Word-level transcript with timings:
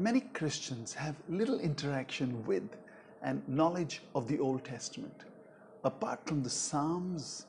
Many 0.00 0.22
Christians 0.22 0.94
have 0.94 1.14
little 1.28 1.60
interaction 1.60 2.42
with 2.46 2.70
and 3.20 3.46
knowledge 3.46 4.00
of 4.14 4.26
the 4.28 4.38
Old 4.38 4.64
Testament, 4.64 5.24
apart 5.84 6.20
from 6.24 6.42
the 6.42 6.48
Psalms 6.48 7.44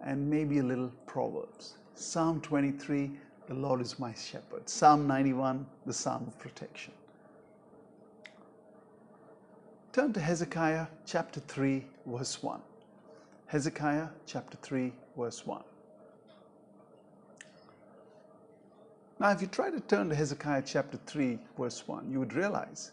and 0.00 0.30
maybe 0.30 0.60
a 0.60 0.62
little 0.62 0.92
Proverbs. 1.06 1.78
Psalm 1.96 2.40
23, 2.42 3.10
the 3.48 3.54
Lord 3.54 3.80
is 3.80 3.98
my 3.98 4.14
shepherd. 4.14 4.68
Psalm 4.68 5.08
91, 5.08 5.66
the 5.84 5.92
Psalm 5.92 6.28
of 6.28 6.38
protection. 6.38 6.92
Turn 9.92 10.12
to 10.12 10.20
Hezekiah 10.20 10.86
chapter 11.06 11.40
3, 11.40 11.84
verse 12.06 12.40
1. 12.40 12.60
Hezekiah 13.46 14.10
chapter 14.26 14.56
3, 14.62 14.92
verse 15.18 15.44
1. 15.44 15.60
Now, 19.18 19.30
if 19.30 19.40
you 19.40 19.46
try 19.46 19.70
to 19.70 19.80
turn 19.80 20.10
to 20.10 20.14
Hezekiah 20.14 20.62
chapter 20.66 20.98
3, 21.06 21.38
verse 21.58 21.88
1, 21.88 22.10
you 22.10 22.18
would 22.18 22.34
realize 22.34 22.92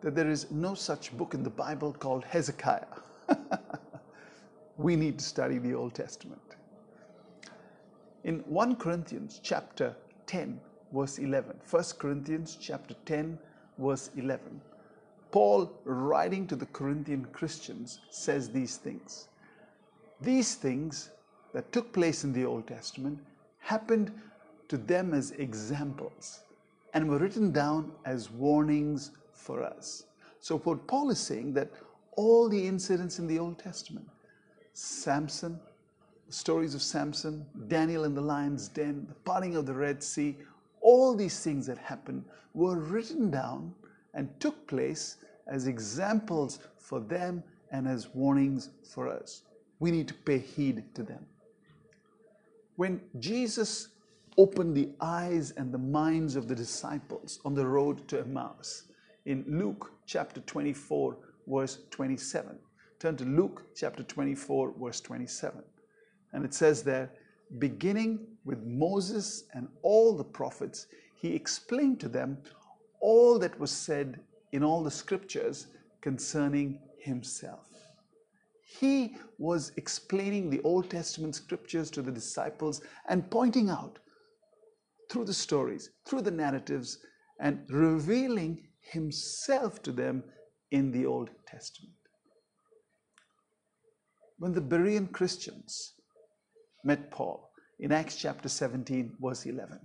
that 0.00 0.14
there 0.14 0.30
is 0.30 0.50
no 0.52 0.74
such 0.74 1.16
book 1.16 1.34
in 1.34 1.42
the 1.42 1.50
Bible 1.50 1.92
called 1.92 2.24
Hezekiah. 2.24 2.86
we 4.76 4.94
need 4.94 5.18
to 5.18 5.24
study 5.24 5.58
the 5.58 5.74
Old 5.74 5.94
Testament. 5.94 6.40
In 8.22 8.38
1 8.40 8.76
Corinthians 8.76 9.40
chapter 9.42 9.96
10, 10.26 10.60
verse 10.92 11.18
11, 11.18 11.56
1 11.68 11.84
Corinthians 11.98 12.56
chapter 12.60 12.94
10, 13.04 13.36
verse 13.78 14.10
11, 14.16 14.60
Paul, 15.32 15.72
writing 15.84 16.46
to 16.46 16.54
the 16.54 16.66
Corinthian 16.66 17.24
Christians, 17.32 17.98
says 18.10 18.50
these 18.50 18.76
things. 18.76 19.26
These 20.20 20.54
things 20.54 21.10
that 21.52 21.72
took 21.72 21.92
place 21.92 22.22
in 22.22 22.32
the 22.32 22.44
Old 22.44 22.68
Testament 22.68 23.18
happened 23.58 24.12
to 24.72 24.78
them 24.78 25.12
as 25.12 25.32
examples 25.32 26.40
and 26.94 27.06
were 27.06 27.18
written 27.18 27.52
down 27.52 27.92
as 28.06 28.30
warnings 28.30 29.10
for 29.34 29.62
us. 29.62 30.04
So, 30.40 30.56
what 30.60 30.86
Paul 30.86 31.10
is 31.10 31.20
saying 31.20 31.52
that 31.52 31.70
all 32.16 32.48
the 32.48 32.66
incidents 32.66 33.18
in 33.18 33.26
the 33.26 33.38
Old 33.38 33.58
Testament, 33.58 34.08
Samson, 34.72 35.60
stories 36.30 36.74
of 36.74 36.80
Samson, 36.80 37.44
Daniel 37.68 38.04
in 38.04 38.14
the 38.14 38.22
lion's 38.22 38.68
den, 38.68 39.04
the 39.10 39.14
parting 39.30 39.56
of 39.56 39.66
the 39.66 39.74
Red 39.74 40.02
Sea, 40.02 40.38
all 40.80 41.14
these 41.14 41.40
things 41.40 41.66
that 41.66 41.76
happened 41.76 42.24
were 42.54 42.78
written 42.78 43.30
down 43.30 43.74
and 44.14 44.30
took 44.40 44.66
place 44.66 45.18
as 45.48 45.66
examples 45.66 46.60
for 46.78 46.98
them 46.98 47.44
and 47.72 47.86
as 47.86 48.08
warnings 48.14 48.70
for 48.82 49.06
us. 49.06 49.42
We 49.80 49.90
need 49.90 50.08
to 50.08 50.14
pay 50.14 50.38
heed 50.38 50.94
to 50.94 51.02
them. 51.02 51.26
When 52.76 53.02
Jesus 53.18 53.88
opened 54.36 54.76
the 54.76 54.90
eyes 55.00 55.52
and 55.52 55.72
the 55.72 55.78
minds 55.78 56.36
of 56.36 56.48
the 56.48 56.54
disciples 56.54 57.40
on 57.44 57.54
the 57.54 57.66
road 57.66 58.06
to 58.08 58.20
Emmaus 58.20 58.84
in 59.26 59.44
Luke 59.46 59.92
chapter 60.06 60.40
24, 60.40 61.16
verse 61.46 61.78
27. 61.90 62.58
Turn 62.98 63.16
to 63.16 63.24
Luke 63.24 63.64
chapter 63.74 64.02
24, 64.02 64.74
verse 64.80 65.00
27. 65.00 65.62
And 66.32 66.44
it 66.44 66.54
says 66.54 66.82
there, 66.82 67.10
beginning 67.58 68.26
with 68.44 68.62
Moses 68.62 69.44
and 69.54 69.68
all 69.82 70.16
the 70.16 70.24
prophets, 70.24 70.86
he 71.14 71.34
explained 71.34 72.00
to 72.00 72.08
them 72.08 72.38
all 73.00 73.38
that 73.38 73.58
was 73.58 73.70
said 73.70 74.20
in 74.52 74.62
all 74.62 74.82
the 74.82 74.90
scriptures 74.90 75.66
concerning 76.00 76.78
himself. 76.98 77.68
He 78.64 79.16
was 79.38 79.72
explaining 79.76 80.48
the 80.48 80.62
Old 80.62 80.88
Testament 80.88 81.34
scriptures 81.34 81.90
to 81.90 82.02
the 82.02 82.10
disciples 82.10 82.80
and 83.08 83.28
pointing 83.30 83.68
out 83.68 83.98
through 85.12 85.24
the 85.26 85.34
stories, 85.34 85.90
through 86.06 86.22
the 86.22 86.30
narratives, 86.30 86.98
and 87.38 87.60
revealing 87.68 88.66
himself 88.80 89.82
to 89.82 89.92
them 89.92 90.24
in 90.70 90.90
the 90.90 91.04
Old 91.04 91.28
Testament. 91.46 91.92
When 94.38 94.52
the 94.52 94.62
Berean 94.62 95.12
Christians 95.12 95.92
met 96.82 97.10
Paul 97.10 97.50
in 97.78 97.92
Acts 97.92 98.16
chapter 98.16 98.48
17, 98.48 99.16
verse 99.20 99.44
11, 99.44 99.78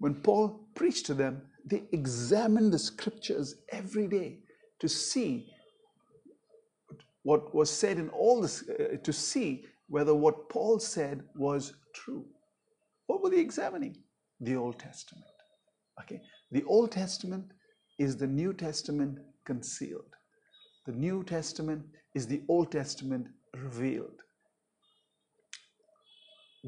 when 0.00 0.16
Paul 0.16 0.66
preached 0.74 1.06
to 1.06 1.14
them, 1.14 1.42
they 1.64 1.84
examined 1.92 2.72
the 2.72 2.80
scriptures 2.80 3.54
every 3.68 4.08
day 4.08 4.40
to 4.80 4.88
see 4.88 5.46
what 7.22 7.54
was 7.54 7.70
said 7.70 7.98
in 7.98 8.08
all 8.08 8.40
this, 8.40 8.68
uh, 8.68 8.96
to 9.04 9.12
see 9.12 9.64
whether 9.88 10.14
what 10.14 10.48
Paul 10.48 10.80
said 10.80 11.22
was 11.36 11.74
true. 11.94 12.26
What 13.06 13.22
were 13.22 13.30
they 13.30 13.40
examining? 13.40 13.96
The 14.40 14.56
Old 14.56 14.78
Testament. 14.78 15.26
Okay, 16.00 16.20
the 16.50 16.64
Old 16.64 16.92
Testament 16.92 17.52
is 17.98 18.16
the 18.16 18.26
New 18.26 18.52
Testament 18.52 19.18
concealed. 19.44 20.14
The 20.86 20.92
New 20.92 21.22
Testament 21.24 21.84
is 22.14 22.26
the 22.26 22.42
Old 22.48 22.72
Testament 22.72 23.28
revealed. 23.56 24.20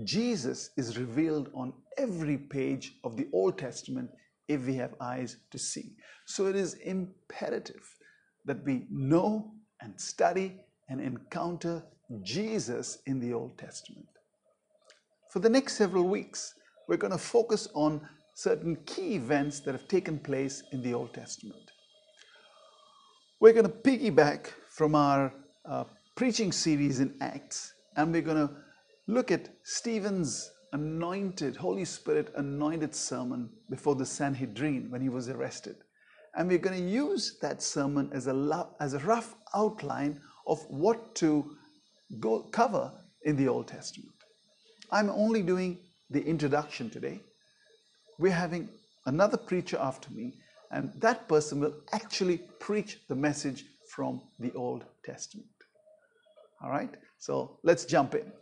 Jesus 0.04 0.70
is 0.76 0.98
revealed 0.98 1.50
on 1.54 1.72
every 1.96 2.36
page 2.36 2.92
of 3.02 3.16
the 3.16 3.28
Old 3.32 3.58
Testament 3.58 4.10
if 4.48 4.66
we 4.66 4.74
have 4.74 4.94
eyes 5.00 5.38
to 5.50 5.58
see. 5.58 5.96
So 6.26 6.46
it 6.46 6.56
is 6.56 6.74
imperative 6.74 7.82
that 8.44 8.64
we 8.64 8.86
know 8.90 9.52
and 9.80 10.00
study 10.00 10.60
and 10.88 11.00
encounter 11.00 11.82
Jesus 12.22 12.98
in 13.06 13.18
the 13.18 13.32
Old 13.32 13.58
Testament. 13.58 14.06
For 15.36 15.40
the 15.40 15.50
next 15.50 15.74
several 15.74 16.04
weeks, 16.04 16.54
we're 16.88 16.96
going 16.96 17.12
to 17.12 17.18
focus 17.18 17.68
on 17.74 18.00
certain 18.32 18.74
key 18.86 19.16
events 19.16 19.60
that 19.60 19.72
have 19.72 19.86
taken 19.86 20.18
place 20.18 20.62
in 20.72 20.80
the 20.80 20.94
Old 20.94 21.12
Testament. 21.12 21.60
We're 23.38 23.52
going 23.52 23.66
to 23.66 23.70
piggyback 23.70 24.46
from 24.70 24.94
our 24.94 25.34
uh, 25.66 25.84
preaching 26.14 26.52
series 26.52 27.00
in 27.00 27.14
Acts, 27.20 27.74
and 27.98 28.14
we're 28.14 28.22
going 28.22 28.48
to 28.48 28.54
look 29.08 29.30
at 29.30 29.50
Stephen's 29.62 30.50
anointed, 30.72 31.54
Holy 31.54 31.84
Spirit 31.84 32.32
anointed 32.36 32.94
sermon 32.94 33.50
before 33.68 33.94
the 33.94 34.06
Sanhedrin 34.06 34.90
when 34.90 35.02
he 35.02 35.10
was 35.10 35.28
arrested. 35.28 35.76
And 36.34 36.48
we're 36.48 36.56
going 36.56 36.82
to 36.82 36.90
use 36.90 37.36
that 37.42 37.62
sermon 37.62 38.08
as 38.14 38.26
a, 38.26 38.66
as 38.80 38.94
a 38.94 39.00
rough 39.00 39.34
outline 39.54 40.18
of 40.46 40.64
what 40.70 41.14
to 41.16 41.58
go 42.20 42.40
cover 42.44 42.90
in 43.26 43.36
the 43.36 43.48
Old 43.48 43.68
Testament. 43.68 44.15
I'm 44.90 45.10
only 45.10 45.42
doing 45.42 45.78
the 46.10 46.24
introduction 46.24 46.90
today. 46.90 47.20
We're 48.18 48.32
having 48.32 48.68
another 49.06 49.36
preacher 49.36 49.78
after 49.80 50.10
me, 50.12 50.34
and 50.70 50.92
that 51.00 51.28
person 51.28 51.60
will 51.60 51.74
actually 51.92 52.38
preach 52.60 52.98
the 53.08 53.14
message 53.14 53.64
from 53.94 54.20
the 54.38 54.52
Old 54.54 54.84
Testament. 55.04 55.48
All 56.62 56.70
right, 56.70 56.90
so 57.18 57.58
let's 57.62 57.84
jump 57.84 58.14
in. 58.14 58.32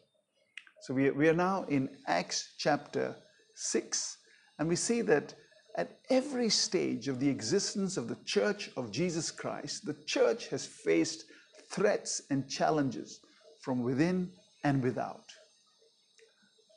So 0.82 0.94
we, 0.94 1.10
we 1.10 1.28
are 1.28 1.34
now 1.34 1.64
in 1.68 1.88
Acts 2.06 2.54
chapter 2.58 3.16
6, 3.54 4.18
and 4.58 4.68
we 4.68 4.76
see 4.76 5.00
that 5.02 5.34
at 5.76 5.98
every 6.10 6.48
stage 6.50 7.08
of 7.08 7.18
the 7.18 7.28
existence 7.28 7.96
of 7.96 8.08
the 8.08 8.18
church 8.24 8.70
of 8.76 8.92
Jesus 8.92 9.30
Christ, 9.30 9.86
the 9.86 9.96
church 10.06 10.48
has 10.48 10.64
faced 10.66 11.24
threats 11.70 12.22
and 12.30 12.48
challenges 12.48 13.20
from 13.60 13.82
within 13.82 14.30
and 14.62 14.82
without. 14.82 15.24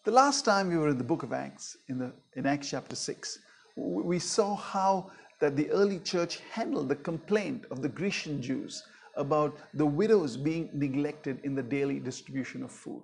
The 0.08 0.14
last 0.14 0.46
time 0.46 0.70
we 0.70 0.78
were 0.78 0.88
in 0.88 0.98
the 0.98 1.04
book 1.04 1.24
of 1.24 1.34
Acts, 1.34 1.76
in, 1.90 1.98
the, 1.98 2.14
in 2.38 2.46
Acts 2.46 2.70
chapter 2.70 2.96
6, 2.96 3.40
we 3.76 4.20
saw 4.20 4.56
how 4.56 5.12
that 5.42 5.58
the 5.58 5.70
early 5.70 6.00
church 6.00 6.40
handled 6.50 6.88
the 6.88 6.96
complaint 6.96 7.66
of 7.72 7.82
the 7.82 7.90
Grecian 7.90 8.42
Jews 8.42 8.84
about 9.18 9.58
the 9.74 9.86
widows 9.86 10.38
being 10.38 10.70
neglected 10.72 11.42
in 11.44 11.56
the 11.56 11.62
daily 11.62 12.00
distribution 12.00 12.64
of 12.64 12.72
food. 12.72 13.04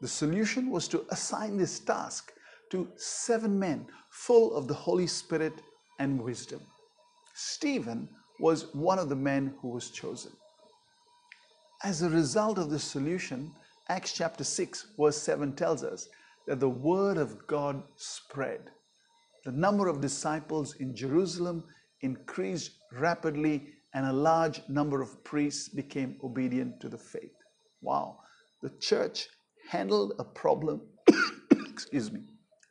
The 0.00 0.06
solution 0.06 0.70
was 0.70 0.86
to 0.88 1.04
assign 1.10 1.56
this 1.56 1.80
task 1.80 2.32
to 2.70 2.86
seven 2.94 3.58
men 3.58 3.84
full 4.10 4.54
of 4.54 4.68
the 4.68 4.74
Holy 4.74 5.08
Spirit 5.08 5.54
and 5.98 6.22
wisdom. 6.22 6.60
Stephen 7.34 8.08
was 8.38 8.72
one 8.76 9.00
of 9.00 9.08
the 9.08 9.16
men 9.16 9.54
who 9.60 9.70
was 9.70 9.90
chosen. 9.90 10.30
As 11.82 12.02
a 12.02 12.10
result 12.10 12.58
of 12.58 12.70
this 12.70 12.84
solution, 12.84 13.50
Acts 13.88 14.12
chapter 14.12 14.42
6, 14.42 14.88
verse 14.98 15.16
7 15.16 15.52
tells 15.54 15.84
us 15.84 16.08
that 16.48 16.58
the 16.58 16.68
word 16.68 17.18
of 17.18 17.46
God 17.46 17.82
spread. 17.94 18.70
The 19.44 19.52
number 19.52 19.86
of 19.86 20.00
disciples 20.00 20.74
in 20.76 20.94
Jerusalem 20.94 21.62
increased 22.00 22.72
rapidly, 22.92 23.74
and 23.94 24.06
a 24.06 24.12
large 24.12 24.60
number 24.68 25.00
of 25.00 25.22
priests 25.22 25.68
became 25.68 26.16
obedient 26.24 26.80
to 26.80 26.88
the 26.88 26.98
faith. 26.98 27.36
Wow. 27.80 28.18
The 28.60 28.70
church 28.80 29.28
handled 29.70 30.14
a 30.18 30.24
problem, 30.24 30.82
excuse 31.52 32.10
me, 32.10 32.22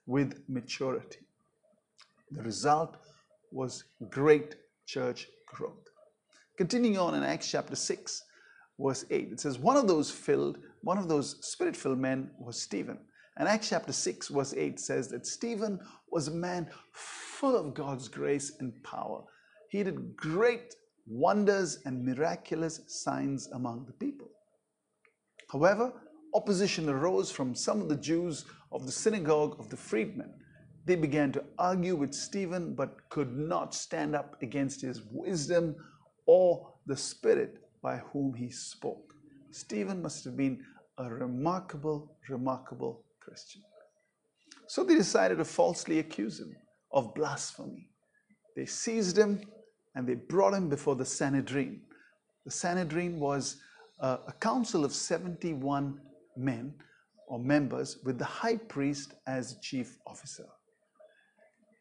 with 0.05 0.41
maturity. 0.49 1.19
The 2.31 2.43
result 2.43 2.97
was 3.51 3.85
great 4.09 4.55
church 4.85 5.27
growth. 5.47 5.87
Continuing 6.57 6.97
on 6.97 7.15
in 7.15 7.23
Acts 7.23 7.49
chapter 7.49 7.75
6, 7.75 8.21
verse 8.79 9.05
8. 9.09 9.29
It 9.31 9.39
says, 9.39 9.59
One 9.59 9.77
of 9.77 9.87
those 9.87 10.11
filled, 10.11 10.59
one 10.81 10.97
of 10.97 11.07
those 11.07 11.37
spirit 11.45 11.75
filled 11.75 11.99
men 11.99 12.31
was 12.39 12.61
Stephen. 12.61 12.97
And 13.37 13.47
Acts 13.49 13.69
chapter 13.69 13.91
6, 13.91 14.29
verse 14.29 14.53
8 14.53 14.79
says 14.79 15.09
that 15.09 15.27
Stephen 15.27 15.79
was 16.09 16.27
a 16.27 16.31
man 16.31 16.69
full 16.93 17.57
of 17.57 17.73
God's 17.73 18.07
grace 18.07 18.53
and 18.59 18.71
power. 18.83 19.23
He 19.69 19.83
did 19.83 20.15
great 20.15 20.75
wonders 21.05 21.79
and 21.85 22.05
miraculous 22.05 22.81
signs 22.87 23.47
among 23.53 23.85
the 23.85 23.93
people. 23.93 24.29
However, 25.51 25.91
opposition 26.33 26.89
arose 26.89 27.29
from 27.29 27.55
some 27.55 27.81
of 27.81 27.89
the 27.89 27.97
Jews 27.97 28.45
of 28.71 28.85
the 28.85 28.91
synagogue 28.91 29.57
of 29.59 29.69
the 29.69 29.77
freedmen. 29.77 30.33
They 30.85 30.95
began 30.95 31.31
to 31.33 31.43
argue 31.57 31.95
with 31.95 32.13
Stephen 32.13 32.73
but 32.73 33.09
could 33.09 33.35
not 33.35 33.73
stand 33.73 34.15
up 34.15 34.41
against 34.41 34.81
his 34.81 35.01
wisdom 35.11 35.75
or 36.25 36.73
the 36.85 36.97
spirit 36.97 37.64
by 37.85 37.97
whom 38.11 38.33
he 38.33 38.49
spoke. 38.49 39.13
Stephen 39.51 40.01
must 40.01 40.23
have 40.25 40.35
been 40.35 40.59
a 40.97 41.07
remarkable, 41.07 42.17
remarkable 42.27 43.03
Christian. 43.19 43.61
So 44.65 44.83
they 44.83 44.95
decided 44.95 45.37
to 45.37 45.45
falsely 45.45 45.99
accuse 45.99 46.39
him 46.39 46.55
of 46.91 47.13
blasphemy. 47.13 47.91
They 48.55 48.65
seized 48.65 49.15
him 49.15 49.39
and 49.93 50.07
they 50.07 50.15
brought 50.15 50.55
him 50.55 50.67
before 50.67 50.95
the 50.95 51.05
Sanhedrin. 51.05 51.81
The 52.43 52.49
Sanhedrin 52.49 53.19
was 53.19 53.57
a, 53.99 54.17
a 54.29 54.33
council 54.39 54.83
of 54.83 54.91
71 54.91 56.01
men 56.35 56.73
or 57.27 57.37
members 57.37 57.99
with 58.03 58.17
the 58.17 58.25
high 58.25 58.57
priest 58.57 59.13
as 59.27 59.59
chief 59.61 59.99
officer. 60.07 60.47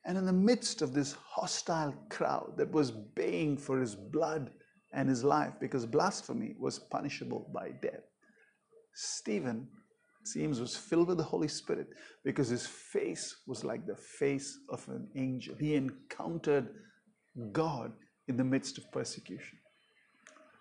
And 0.04 0.18
in 0.18 0.26
the 0.26 0.34
midst 0.34 0.82
of 0.82 0.92
this 0.92 1.14
hostile 1.14 1.94
crowd 2.10 2.58
that 2.58 2.70
was 2.70 2.90
baying 2.90 3.56
for 3.56 3.80
his 3.80 3.94
blood 3.94 4.50
and 4.94 5.08
his 5.08 5.24
life 5.24 5.52
because 5.60 5.84
blasphemy 5.84 6.54
was 6.58 6.78
punishable 6.78 7.50
by 7.52 7.70
death, 7.82 8.04
Stephen 8.94 9.68
seems 10.22 10.60
was 10.60 10.76
filled 10.76 11.08
with 11.08 11.18
the 11.18 11.24
Holy 11.24 11.48
Spirit 11.48 11.88
because 12.24 12.48
his 12.48 12.66
face 12.66 13.36
was 13.46 13.64
like 13.64 13.86
the 13.86 13.96
face 13.96 14.58
of 14.70 14.86
an 14.88 15.08
angel. 15.16 15.54
He 15.58 15.74
encountered 15.74 16.68
God 17.52 17.92
in 18.28 18.36
the 18.36 18.44
midst 18.44 18.78
of 18.78 18.90
persecution. 18.90 19.58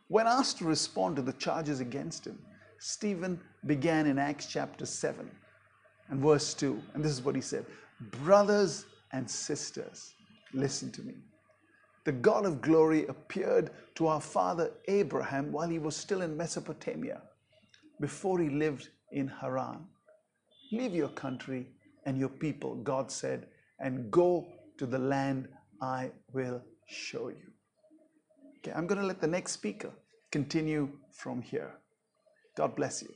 When 0.09 0.27
asked 0.27 0.57
to 0.57 0.65
respond 0.65 1.15
to 1.15 1.21
the 1.21 1.33
charges 1.33 1.79
against 1.79 2.27
him, 2.27 2.39
Stephen 2.79 3.39
began 3.65 4.05
in 4.05 4.19
Acts 4.19 4.47
chapter 4.47 4.85
7 4.85 5.29
and 6.09 6.19
verse 6.19 6.53
2. 6.53 6.81
And 6.93 7.03
this 7.03 7.11
is 7.11 7.21
what 7.21 7.35
he 7.35 7.41
said 7.41 7.65
Brothers 8.23 8.85
and 9.13 9.29
sisters, 9.29 10.13
listen 10.53 10.91
to 10.91 11.01
me. 11.03 11.13
The 12.05 12.11
God 12.11 12.45
of 12.45 12.61
glory 12.61 13.07
appeared 13.07 13.71
to 13.95 14.07
our 14.07 14.19
father 14.19 14.71
Abraham 14.87 15.51
while 15.51 15.69
he 15.69 15.79
was 15.79 15.95
still 15.95 16.21
in 16.21 16.35
Mesopotamia, 16.35 17.21
before 18.01 18.39
he 18.39 18.49
lived 18.49 18.89
in 19.11 19.27
Haran. 19.27 19.85
Leave 20.71 20.93
your 20.93 21.09
country 21.09 21.67
and 22.05 22.17
your 22.17 22.29
people, 22.29 22.75
God 22.75 23.09
said, 23.09 23.47
and 23.79 24.11
go 24.11 24.47
to 24.77 24.85
the 24.85 24.99
land 24.99 25.47
I 25.81 26.11
will 26.33 26.61
show 26.87 27.29
you. 27.29 27.51
Okay, 28.57 28.73
I'm 28.75 28.87
going 28.87 28.99
to 28.99 29.07
let 29.07 29.21
the 29.21 29.27
next 29.27 29.53
speaker 29.53 29.91
continue 30.31 30.89
from 31.11 31.41
here. 31.41 31.71
God 32.57 32.75
bless 32.75 33.01
you. 33.01 33.09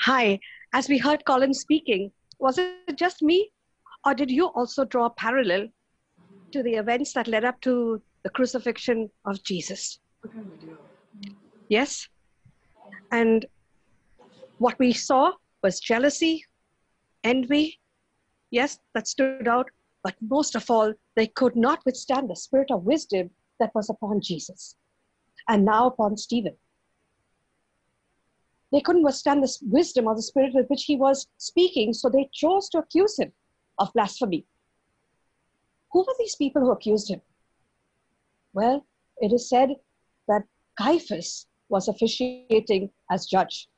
Hi, 0.00 0.40
as 0.72 0.88
we 0.88 0.98
heard 0.98 1.24
Colin 1.24 1.52
speaking, 1.52 2.10
was 2.38 2.58
it 2.58 2.96
just 2.96 3.22
me, 3.22 3.50
or 4.04 4.14
did 4.14 4.30
you 4.30 4.46
also 4.46 4.84
draw 4.84 5.06
a 5.06 5.10
parallel 5.10 5.68
to 6.52 6.62
the 6.62 6.74
events 6.74 7.12
that 7.14 7.28
led 7.28 7.44
up 7.44 7.60
to 7.62 8.00
the 8.22 8.30
crucifixion 8.30 9.10
of 9.24 9.42
Jesus? 9.42 9.98
Yes? 11.68 12.08
And 13.10 13.46
what 14.58 14.78
we 14.78 14.92
saw 14.92 15.32
was 15.62 15.80
jealousy, 15.80 16.44
envy, 17.24 17.80
yes, 18.50 18.78
that 18.94 19.08
stood 19.08 19.48
out, 19.48 19.70
but 20.02 20.14
most 20.20 20.54
of 20.54 20.70
all, 20.70 20.92
they 21.14 21.26
could 21.26 21.56
not 21.56 21.84
withstand 21.84 22.28
the 22.28 22.36
spirit 22.36 22.70
of 22.70 22.84
wisdom 22.84 23.30
that 23.58 23.74
was 23.74 23.90
upon 23.90 24.20
Jesus 24.20 24.76
and 25.48 25.64
now 25.64 25.86
upon 25.86 26.16
Stephen. 26.16 26.56
They 28.72 28.80
couldn't 28.80 29.02
withstand 29.02 29.42
the 29.42 29.54
wisdom 29.62 30.08
of 30.08 30.16
the 30.16 30.22
spirit 30.22 30.54
with 30.54 30.68
which 30.68 30.84
he 30.84 30.96
was 30.96 31.26
speaking, 31.36 31.92
so 31.92 32.08
they 32.08 32.28
chose 32.32 32.68
to 32.70 32.78
accuse 32.78 33.18
him 33.18 33.32
of 33.78 33.92
blasphemy. 33.92 34.46
Who 35.92 36.00
were 36.00 36.14
these 36.18 36.36
people 36.36 36.62
who 36.62 36.70
accused 36.70 37.10
him? 37.10 37.20
Well, 38.54 38.84
it 39.18 39.32
is 39.32 39.48
said 39.48 39.70
that 40.28 40.42
Caiaphas 40.78 41.46
was 41.68 41.88
officiating 41.88 42.90
as 43.10 43.26
judge. 43.26 43.68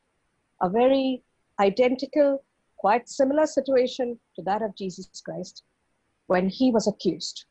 A 0.62 0.68
very 0.68 1.22
identical, 1.60 2.44
quite 2.76 3.08
similar 3.08 3.46
situation 3.46 4.18
to 4.36 4.42
that 4.42 4.62
of 4.62 4.76
Jesus 4.76 5.08
Christ 5.24 5.64
when 6.26 6.48
he 6.48 6.70
was 6.70 6.86
accused. 6.86 7.44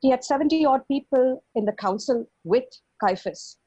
He 0.00 0.10
had 0.10 0.24
70 0.24 0.64
odd 0.64 0.86
people 0.88 1.44
in 1.54 1.64
the 1.64 1.72
council 1.72 2.28
with 2.42 2.64
Caiaphas, 3.00 3.58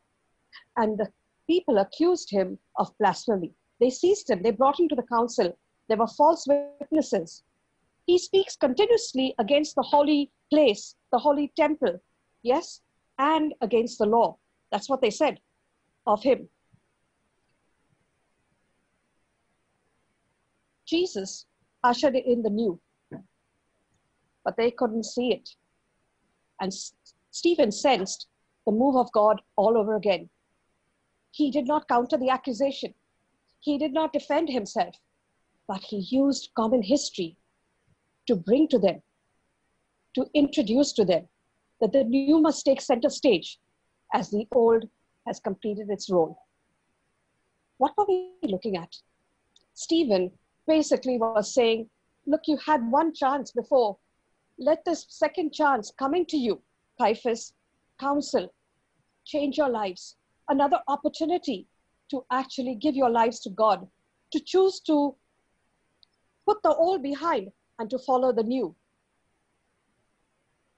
and 0.75 0.97
the 0.97 1.07
people 1.47 1.77
accused 1.77 2.29
him 2.29 2.59
of 2.77 2.97
blasphemy. 2.97 3.53
They 3.79 3.89
seized 3.89 4.29
him, 4.29 4.41
they 4.43 4.51
brought 4.51 4.79
him 4.79 4.89
to 4.89 4.95
the 4.95 5.03
council. 5.03 5.57
There 5.87 5.97
were 5.97 6.07
false 6.07 6.45
witnesses. 6.47 7.43
He 8.05 8.19
speaks 8.19 8.55
continuously 8.55 9.33
against 9.39 9.75
the 9.75 9.81
holy 9.81 10.31
place, 10.51 10.95
the 11.11 11.17
holy 11.17 11.51
temple, 11.55 11.99
yes, 12.43 12.81
and 13.17 13.53
against 13.61 13.97
the 13.97 14.05
law. 14.05 14.37
That's 14.71 14.89
what 14.89 15.01
they 15.01 15.09
said 15.09 15.39
of 16.05 16.21
him. 16.21 16.49
Jesus 20.85 21.47
ushered 21.83 22.15
in 22.15 22.43
the 22.43 22.49
new. 22.49 22.79
But 24.43 24.55
they 24.57 24.69
couldn't 24.69 25.05
see 25.05 25.31
it. 25.31 25.49
And 26.61 26.71
Stephen 27.31 27.71
sensed 27.71 28.27
the 28.67 28.71
move 28.71 28.95
of 28.95 29.11
God 29.11 29.41
all 29.55 29.77
over 29.77 29.95
again. 29.95 30.29
He 31.31 31.49
did 31.49 31.67
not 31.67 31.87
counter 31.87 32.17
the 32.17 32.29
accusation, 32.29 32.93
he 33.59 33.79
did 33.79 33.93
not 33.93 34.13
defend 34.13 34.49
himself, 34.49 34.95
but 35.67 35.81
he 35.81 35.97
used 35.97 36.51
common 36.55 36.83
history 36.83 37.35
to 38.27 38.35
bring 38.35 38.67
to 38.69 38.79
them, 38.79 39.01
to 40.15 40.25
introduce 40.33 40.93
to 40.93 41.05
them 41.05 41.27
that 41.81 41.91
the 41.91 42.03
new 42.03 42.39
must 42.39 42.65
take 42.65 42.81
center 42.81 43.09
stage 43.09 43.59
as 44.13 44.29
the 44.29 44.47
old 44.51 44.85
has 45.27 45.39
completed 45.39 45.89
its 45.89 46.09
role. 46.09 46.37
What 47.77 47.93
were 47.97 48.05
we 48.07 48.31
looking 48.43 48.77
at? 48.77 48.95
Stephen 49.73 50.31
basically 50.67 51.17
was 51.17 51.53
saying, 51.53 51.89
look, 52.25 52.41
you 52.47 52.57
had 52.65 52.89
one 52.89 53.13
chance 53.13 53.51
before. 53.51 53.97
Let 54.57 54.85
this 54.85 55.05
second 55.09 55.53
chance 55.53 55.91
coming 55.97 56.25
to 56.27 56.37
you, 56.37 56.61
Caiaphas, 56.99 57.53
counsel, 57.99 58.53
change 59.25 59.57
your 59.57 59.69
lives. 59.69 60.15
Another 60.47 60.79
opportunity 60.87 61.67
to 62.11 62.23
actually 62.31 62.75
give 62.75 62.95
your 62.95 63.09
lives 63.09 63.39
to 63.41 63.49
God, 63.49 63.85
to 64.31 64.39
choose 64.39 64.79
to 64.81 65.15
put 66.45 66.61
the 66.63 66.73
old 66.73 67.03
behind 67.03 67.51
and 67.79 67.89
to 67.89 67.99
follow 67.99 68.31
the 68.31 68.43
new. 68.43 68.75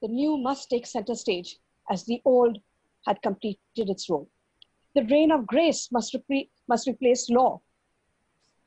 The 0.02 0.08
new 0.08 0.36
must 0.36 0.70
take 0.70 0.86
center 0.86 1.14
stage 1.14 1.58
as 1.90 2.04
the 2.04 2.20
old 2.24 2.58
had 3.06 3.22
completed 3.22 3.58
its 3.74 4.08
role. 4.08 4.28
The 4.94 5.04
reign 5.04 5.30
of 5.32 5.46
grace 5.46 5.90
must, 5.92 6.14
repre- 6.14 6.48
must 6.68 6.86
replace 6.86 7.28
law 7.30 7.60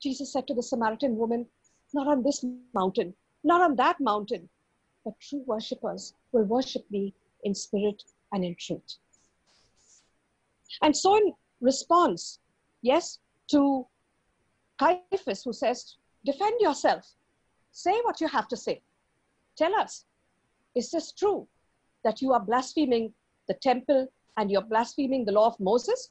Jesus 0.02 0.32
said 0.32 0.48
to 0.48 0.54
the 0.54 0.62
Samaritan 0.62 1.16
woman, 1.16 1.46
Not 1.94 2.08
on 2.08 2.22
this 2.24 2.44
mountain, 2.74 3.14
not 3.44 3.62
on 3.62 3.76
that 3.76 4.00
mountain, 4.00 4.48
but 5.04 5.14
true 5.20 5.44
worshippers 5.46 6.14
will 6.32 6.44
worship 6.44 6.90
me 6.90 7.14
in 7.44 7.54
spirit 7.54 8.02
and 8.32 8.44
in 8.44 8.56
truth. 8.56 8.98
And 10.82 10.96
so, 10.96 11.16
in 11.16 11.32
response, 11.60 12.40
yes, 12.82 13.18
to 13.50 13.86
Caiaphas, 14.78 15.44
who 15.44 15.52
says, 15.52 15.96
Defend 16.24 16.60
yourself, 16.60 17.14
say 17.72 18.00
what 18.02 18.20
you 18.20 18.28
have 18.28 18.48
to 18.48 18.56
say. 18.56 18.82
Tell 19.56 19.74
us, 19.74 20.04
is 20.74 20.90
this 20.90 21.12
true 21.12 21.48
that 22.04 22.22
you 22.22 22.32
are 22.32 22.40
blaspheming 22.40 23.12
the 23.48 23.54
temple 23.54 24.06
and 24.36 24.50
you're 24.50 24.62
blaspheming 24.62 25.24
the 25.24 25.32
law 25.32 25.48
of 25.48 25.58
Moses? 25.58 26.10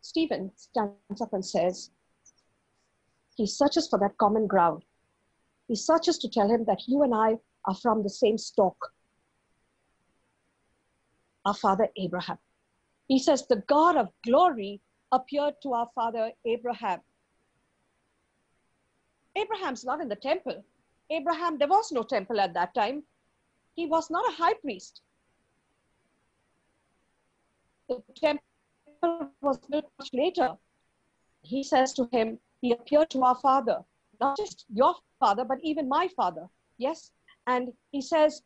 Stephen 0.00 0.50
stands 0.56 1.20
up 1.20 1.32
and 1.34 1.44
says, 1.44 1.90
he 3.38 3.46
searches 3.46 3.86
for 3.86 4.00
that 4.00 4.18
common 4.18 4.48
ground. 4.48 4.82
He 5.68 5.76
searches 5.76 6.18
to 6.18 6.28
tell 6.28 6.50
him 6.50 6.64
that 6.64 6.88
you 6.88 7.04
and 7.04 7.14
I 7.14 7.36
are 7.66 7.74
from 7.74 8.02
the 8.02 8.10
same 8.10 8.36
stock. 8.36 8.76
Our 11.46 11.54
father 11.54 11.88
Abraham. 11.96 12.38
He 13.06 13.20
says, 13.20 13.46
The 13.46 13.62
God 13.68 13.96
of 13.96 14.08
glory 14.24 14.80
appeared 15.12 15.54
to 15.62 15.72
our 15.72 15.88
father 15.94 16.32
Abraham. 16.44 17.00
Abraham's 19.36 19.84
not 19.84 20.00
in 20.00 20.08
the 20.08 20.16
temple. 20.16 20.64
Abraham, 21.10 21.58
there 21.58 21.68
was 21.68 21.92
no 21.92 22.02
temple 22.02 22.40
at 22.40 22.54
that 22.54 22.74
time. 22.74 23.02
He 23.76 23.86
was 23.86 24.10
not 24.10 24.28
a 24.28 24.34
high 24.34 24.54
priest. 24.54 25.02
the 27.88 28.02
temple 28.14 29.30
was 29.40 29.58
built 29.70 29.90
much 29.98 30.10
later. 30.12 30.56
He 31.42 31.62
says 31.62 31.92
to 31.94 32.08
him, 32.12 32.38
He 32.60 32.72
appeared 32.72 33.10
to 33.10 33.22
our 33.22 33.36
father, 33.36 33.78
not 34.20 34.36
just 34.36 34.66
your 34.72 34.94
father, 35.18 35.44
but 35.44 35.58
even 35.62 35.88
my 35.88 36.08
father. 36.08 36.48
Yes. 36.76 37.12
And 37.46 37.72
he 37.92 38.02
says 38.02 38.42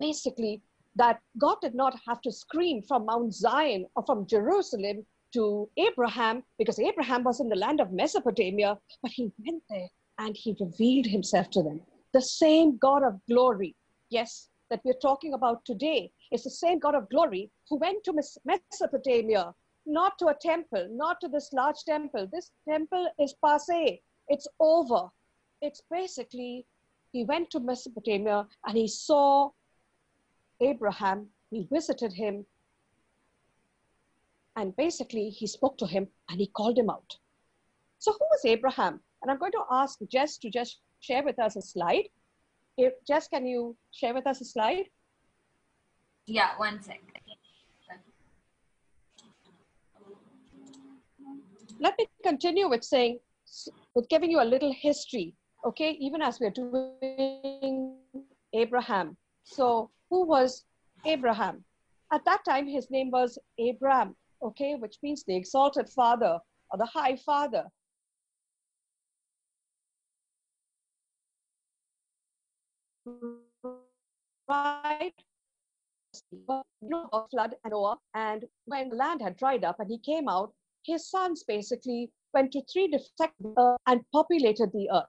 basically 0.00 0.62
that 0.94 1.20
God 1.38 1.56
did 1.60 1.74
not 1.74 1.98
have 2.06 2.22
to 2.22 2.32
scream 2.32 2.82
from 2.82 3.04
Mount 3.06 3.34
Zion 3.34 3.86
or 3.96 4.04
from 4.06 4.26
Jerusalem 4.26 5.04
to 5.34 5.68
Abraham 5.76 6.42
because 6.56 6.78
Abraham 6.78 7.22
was 7.22 7.40
in 7.40 7.48
the 7.48 7.56
land 7.56 7.80
of 7.80 7.92
Mesopotamia, 7.92 8.78
but 9.02 9.10
he 9.10 9.30
went 9.44 9.62
there 9.68 9.88
and 10.18 10.36
he 10.36 10.56
revealed 10.60 11.06
himself 11.06 11.50
to 11.50 11.62
them. 11.62 11.80
The 12.12 12.22
same 12.22 12.78
God 12.78 13.02
of 13.02 13.20
glory, 13.28 13.74
yes, 14.10 14.48
that 14.70 14.80
we're 14.84 14.94
talking 14.94 15.34
about 15.34 15.64
today 15.64 16.10
is 16.32 16.44
the 16.44 16.50
same 16.50 16.78
God 16.78 16.94
of 16.94 17.08
glory 17.10 17.50
who 17.68 17.78
went 17.78 18.04
to 18.04 18.14
Mesopotamia, 18.44 19.54
not 19.84 20.18
to 20.18 20.28
a 20.28 20.36
temple, 20.40 20.88
not 20.90 21.20
to 21.20 21.28
this 21.28 21.50
large 21.52 21.84
temple. 21.86 22.28
This 22.32 22.50
temple 22.68 23.08
is 23.20 23.34
passe, 23.44 24.02
it's 24.28 24.48
over. 24.58 25.08
It's 25.62 25.82
basically, 25.90 26.66
he 27.12 27.24
went 27.24 27.50
to 27.50 27.60
Mesopotamia 27.60 28.46
and 28.66 28.76
he 28.76 28.88
saw 28.88 29.50
Abraham, 30.60 31.26
he 31.50 31.68
visited 31.70 32.12
him, 32.12 32.44
and 34.56 34.74
basically 34.76 35.28
he 35.28 35.46
spoke 35.46 35.76
to 35.78 35.86
him 35.86 36.08
and 36.28 36.40
he 36.40 36.46
called 36.46 36.78
him 36.78 36.90
out. 36.90 37.16
So, 37.98 38.12
who 38.12 38.24
was 38.30 38.44
Abraham? 38.44 39.00
And 39.26 39.32
I'm 39.32 39.40
going 39.40 39.50
to 39.58 39.64
ask 39.72 39.98
Jess 40.08 40.38
to 40.38 40.50
just 40.50 40.78
share 41.00 41.24
with 41.24 41.36
us 41.40 41.56
a 41.56 41.60
slide. 41.60 42.04
If, 42.78 42.92
Jess, 43.08 43.26
can 43.26 43.44
you 43.44 43.76
share 43.90 44.14
with 44.14 44.24
us 44.24 44.40
a 44.40 44.44
slide? 44.44 44.84
Yeah, 46.28 46.50
one 46.58 46.80
second. 46.80 47.10
Let 51.80 51.98
me 51.98 52.06
continue 52.22 52.68
with 52.68 52.84
saying, 52.84 53.18
with 53.96 54.08
giving 54.08 54.30
you 54.30 54.40
a 54.40 54.46
little 54.46 54.72
history, 54.72 55.34
okay, 55.64 55.96
even 55.98 56.22
as 56.22 56.38
we're 56.38 56.50
doing 56.50 57.96
Abraham. 58.52 59.16
So, 59.42 59.90
who 60.08 60.24
was 60.24 60.66
Abraham? 61.04 61.64
At 62.12 62.24
that 62.26 62.44
time, 62.44 62.68
his 62.68 62.92
name 62.92 63.10
was 63.10 63.40
Abram, 63.58 64.14
okay, 64.40 64.76
which 64.76 64.98
means 65.02 65.24
the 65.24 65.34
exalted 65.34 65.88
father 65.88 66.38
or 66.70 66.78
the 66.78 66.86
high 66.86 67.16
father. 67.16 67.64
Right? 74.48 75.12
Flood 76.46 77.54
and 77.64 77.70
Noah, 77.70 77.98
and 78.14 78.44
when 78.64 78.88
the 78.88 78.96
land 78.96 79.20
had 79.22 79.36
dried 79.36 79.64
up 79.64 79.80
and 79.80 79.90
he 79.90 79.98
came 79.98 80.28
out, 80.28 80.52
his 80.84 81.08
sons 81.10 81.44
basically 81.46 82.10
went 82.32 82.52
to 82.52 82.62
three 82.72 82.88
different 82.88 83.32
uh, 83.56 83.76
and 83.86 84.00
populated 84.12 84.72
the 84.72 84.88
earth. 84.92 85.04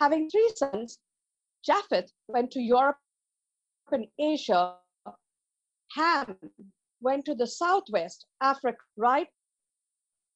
Having 0.00 0.30
three 0.30 0.50
sons, 0.54 0.98
Japheth 1.64 2.12
went 2.28 2.50
to 2.52 2.60
Europe 2.60 2.98
and 3.92 4.06
Asia. 4.18 4.74
Ham 5.92 6.36
went 7.00 7.24
to 7.24 7.34
the 7.34 7.46
southwest, 7.46 8.26
Africa, 8.40 8.78
right? 8.96 9.28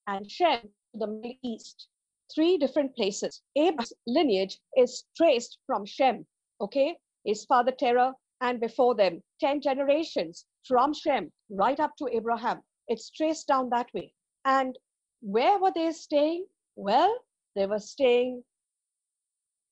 And 0.06 0.30
Shem 0.30 0.60
to 0.62 0.98
the 0.98 1.06
Middle 1.06 1.36
East. 1.42 1.88
Three 2.34 2.58
different 2.58 2.94
places. 2.96 3.42
Abraham's 3.56 3.92
lineage 4.06 4.58
is 4.76 5.04
traced 5.16 5.58
from 5.66 5.84
Shem, 5.84 6.26
okay? 6.60 6.96
His 7.24 7.44
father 7.44 7.72
Terah, 7.72 8.14
and 8.40 8.60
before 8.60 8.94
them, 8.94 9.22
10 9.40 9.60
generations 9.60 10.46
from 10.66 10.94
Shem 10.94 11.30
right 11.50 11.78
up 11.78 11.92
to 11.98 12.08
Abraham. 12.12 12.60
It's 12.88 13.10
traced 13.10 13.48
down 13.48 13.70
that 13.70 13.88
way. 13.94 14.12
And 14.44 14.78
where 15.20 15.58
were 15.58 15.72
they 15.74 15.92
staying? 15.92 16.46
Well, 16.76 17.14
they 17.54 17.66
were 17.66 17.78
staying 17.78 18.42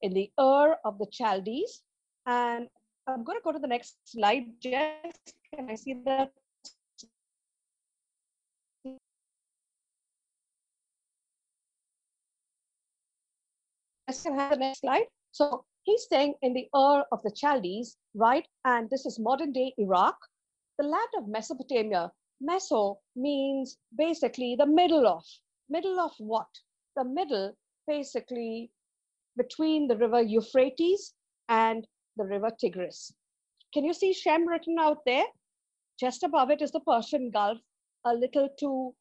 in 0.02 0.12
the 0.12 0.30
Ur 0.38 0.76
of 0.84 0.98
the 0.98 1.06
Chaldees. 1.10 1.82
And 2.26 2.68
I'm 3.06 3.24
going 3.24 3.38
to 3.38 3.44
go 3.44 3.52
to 3.52 3.58
the 3.58 3.66
next 3.66 3.96
slide. 4.04 4.44
Jess, 4.62 5.16
can 5.54 5.70
I 5.70 5.74
see 5.74 5.94
that? 6.04 6.32
Jess, 14.08 14.22
can 14.22 14.38
have 14.38 14.50
the 14.52 14.56
next 14.56 14.80
slide? 14.80 15.04
So 15.32 15.64
he's 15.82 16.02
staying 16.02 16.34
in 16.40 16.54
the 16.54 16.68
Ur 16.74 17.04
of 17.12 17.22
the 17.22 17.34
Chaldees, 17.34 17.96
right? 18.14 18.46
And 18.64 18.88
this 18.88 19.04
is 19.04 19.18
modern 19.18 19.52
day 19.52 19.74
Iraq. 19.76 20.16
The 20.78 20.86
land 20.86 21.08
of 21.18 21.28
Mesopotamia, 21.28 22.10
Meso 22.42 22.96
means 23.14 23.76
basically 23.96 24.56
the 24.56 24.66
middle 24.66 25.06
of. 25.06 25.24
Middle 25.68 26.00
of 26.00 26.12
what? 26.18 26.48
The 26.96 27.04
middle, 27.04 27.52
basically, 27.86 28.70
between 29.36 29.88
the 29.88 29.96
river 29.96 30.22
Euphrates 30.22 31.14
and 31.48 31.86
the 32.16 32.24
river 32.24 32.50
Tigris. 32.58 33.12
Can 33.74 33.84
you 33.84 33.92
see 33.92 34.14
Shem 34.14 34.48
written 34.48 34.78
out 34.78 35.04
there? 35.04 35.26
Just 36.00 36.22
above 36.22 36.50
it 36.50 36.62
is 36.62 36.70
the 36.70 36.80
Persian 36.80 37.30
Gulf. 37.30 37.58
A 38.06 38.14
little 38.14 38.48
to 38.60 38.94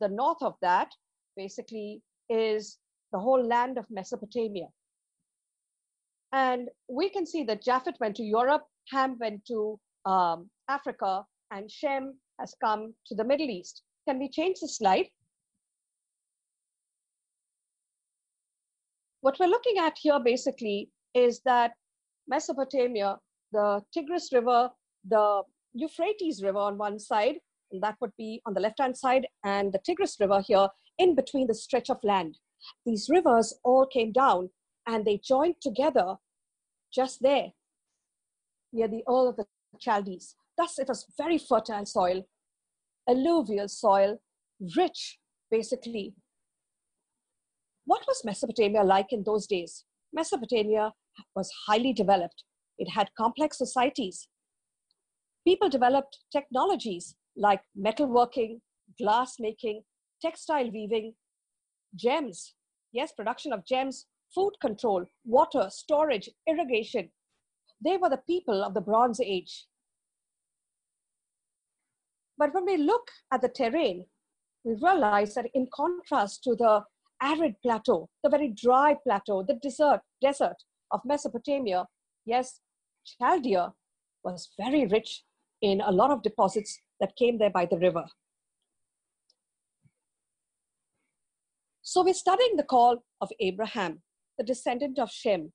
the 0.00 0.08
north 0.08 0.42
of 0.42 0.56
that, 0.60 0.90
basically, 1.36 2.02
is 2.28 2.78
the 3.14 3.20
whole 3.20 3.46
land 3.46 3.78
of 3.78 3.86
Mesopotamia. 3.90 4.66
And 6.32 6.68
we 6.88 7.08
can 7.08 7.24
see 7.24 7.44
that 7.44 7.62
Japheth 7.62 8.00
went 8.00 8.16
to 8.16 8.24
Europe, 8.24 8.64
Ham 8.90 9.16
went 9.20 9.46
to 9.46 9.78
um, 10.04 10.50
Africa, 10.68 11.24
and 11.52 11.70
Shem 11.70 12.18
has 12.40 12.56
come 12.60 12.92
to 13.06 13.14
the 13.14 13.22
Middle 13.22 13.48
East. 13.48 13.82
Can 14.08 14.18
we 14.18 14.28
change 14.28 14.58
the 14.60 14.66
slide? 14.68 15.06
What 19.20 19.38
we're 19.38 19.54
looking 19.56 19.78
at 19.78 19.96
here 19.96 20.18
basically 20.18 20.90
is 21.14 21.40
that 21.44 21.70
Mesopotamia, 22.26 23.16
the 23.52 23.80
Tigris 23.92 24.30
River, 24.32 24.70
the 25.08 25.42
Euphrates 25.72 26.42
River 26.42 26.58
on 26.58 26.78
one 26.78 26.98
side, 26.98 27.36
and 27.70 27.80
that 27.80 27.94
would 28.00 28.12
be 28.18 28.42
on 28.44 28.54
the 28.54 28.60
left-hand 28.60 28.96
side, 28.96 29.24
and 29.44 29.72
the 29.72 29.78
Tigris 29.86 30.16
River 30.18 30.42
here 30.44 30.66
in 30.98 31.14
between 31.14 31.46
the 31.46 31.54
stretch 31.54 31.90
of 31.90 31.98
land. 32.02 32.36
These 32.84 33.08
rivers 33.10 33.54
all 33.64 33.86
came 33.86 34.12
down 34.12 34.50
and 34.86 35.04
they 35.04 35.20
joined 35.22 35.56
together 35.60 36.16
just 36.92 37.22
there 37.22 37.52
near 38.72 38.88
the 38.88 39.02
Ur 39.08 39.28
of 39.28 39.36
the 39.36 39.46
Chaldees. 39.78 40.36
Thus, 40.56 40.78
it 40.78 40.88
was 40.88 41.06
very 41.16 41.38
fertile 41.38 41.86
soil, 41.86 42.26
alluvial 43.08 43.68
soil, 43.68 44.18
rich, 44.76 45.18
basically. 45.50 46.14
What 47.86 48.02
was 48.06 48.24
Mesopotamia 48.24 48.82
like 48.82 49.12
in 49.12 49.24
those 49.24 49.46
days? 49.46 49.84
Mesopotamia 50.12 50.92
was 51.34 51.50
highly 51.66 51.92
developed. 51.92 52.44
It 52.78 52.90
had 52.90 53.10
complex 53.16 53.58
societies. 53.58 54.28
People 55.46 55.68
developed 55.68 56.18
technologies 56.32 57.14
like 57.36 57.60
metalworking, 57.78 58.60
glass 58.98 59.36
making, 59.38 59.82
textile 60.22 60.70
weaving, 60.70 61.14
gems, 61.94 62.54
yes, 62.92 63.12
production 63.12 63.52
of 63.52 63.64
gems, 63.66 64.06
food 64.34 64.52
control, 64.60 65.04
water, 65.24 65.68
storage, 65.70 66.28
irrigation. 66.48 67.10
They 67.84 67.96
were 67.96 68.10
the 68.10 68.22
people 68.26 68.64
of 68.64 68.74
the 68.74 68.80
Bronze 68.80 69.20
Age. 69.20 69.66
But 72.36 72.52
when 72.52 72.64
we 72.64 72.76
look 72.76 73.08
at 73.32 73.42
the 73.42 73.48
terrain, 73.48 74.06
we 74.64 74.74
realize 74.74 75.34
that 75.34 75.50
in 75.54 75.68
contrast 75.72 76.42
to 76.44 76.56
the 76.56 76.82
arid 77.22 77.54
plateau, 77.62 78.08
the 78.22 78.30
very 78.30 78.48
dry 78.48 78.96
plateau, 79.04 79.42
the 79.42 79.54
desert, 79.54 80.00
desert 80.20 80.56
of 80.90 81.00
Mesopotamia, 81.04 81.86
yes, 82.24 82.60
Chaldea 83.04 83.72
was 84.24 84.50
very 84.58 84.86
rich 84.86 85.22
in 85.60 85.80
a 85.80 85.92
lot 85.92 86.10
of 86.10 86.22
deposits 86.22 86.80
that 87.00 87.16
came 87.16 87.38
there 87.38 87.50
by 87.50 87.66
the 87.66 87.78
river. 87.78 88.04
So 91.86 92.02
we're 92.02 92.14
studying 92.14 92.56
the 92.56 92.62
call 92.62 93.04
of 93.20 93.30
Abraham 93.40 94.00
the 94.38 94.44
descendant 94.44 94.98
of 94.98 95.10
Shem, 95.10 95.52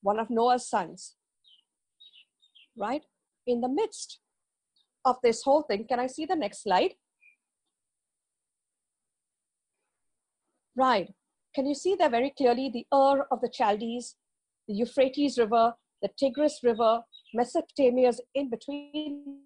one 0.00 0.18
of 0.18 0.30
Noah's 0.30 0.66
sons, 0.70 1.16
right? 2.78 3.02
In 3.46 3.60
the 3.60 3.68
midst 3.68 4.20
of 5.04 5.16
this 5.22 5.42
whole 5.42 5.62
thing, 5.62 5.86
can 5.86 6.00
I 6.00 6.06
see 6.06 6.24
the 6.24 6.36
next 6.36 6.62
slide? 6.62 6.94
Right. 10.76 11.12
Can 11.54 11.66
you 11.66 11.74
see 11.74 11.94
there 11.94 12.08
very 12.08 12.32
clearly 12.38 12.70
the 12.72 12.86
Ur 12.96 13.26
of 13.32 13.40
the 13.40 13.50
Chaldees, 13.52 14.14
the 14.68 14.74
Euphrates 14.74 15.36
River, 15.36 15.74
the 16.00 16.08
Tigris 16.16 16.60
River, 16.62 17.02
Mesopotamia's 17.34 18.20
in 18.34 18.48
between 18.48 19.40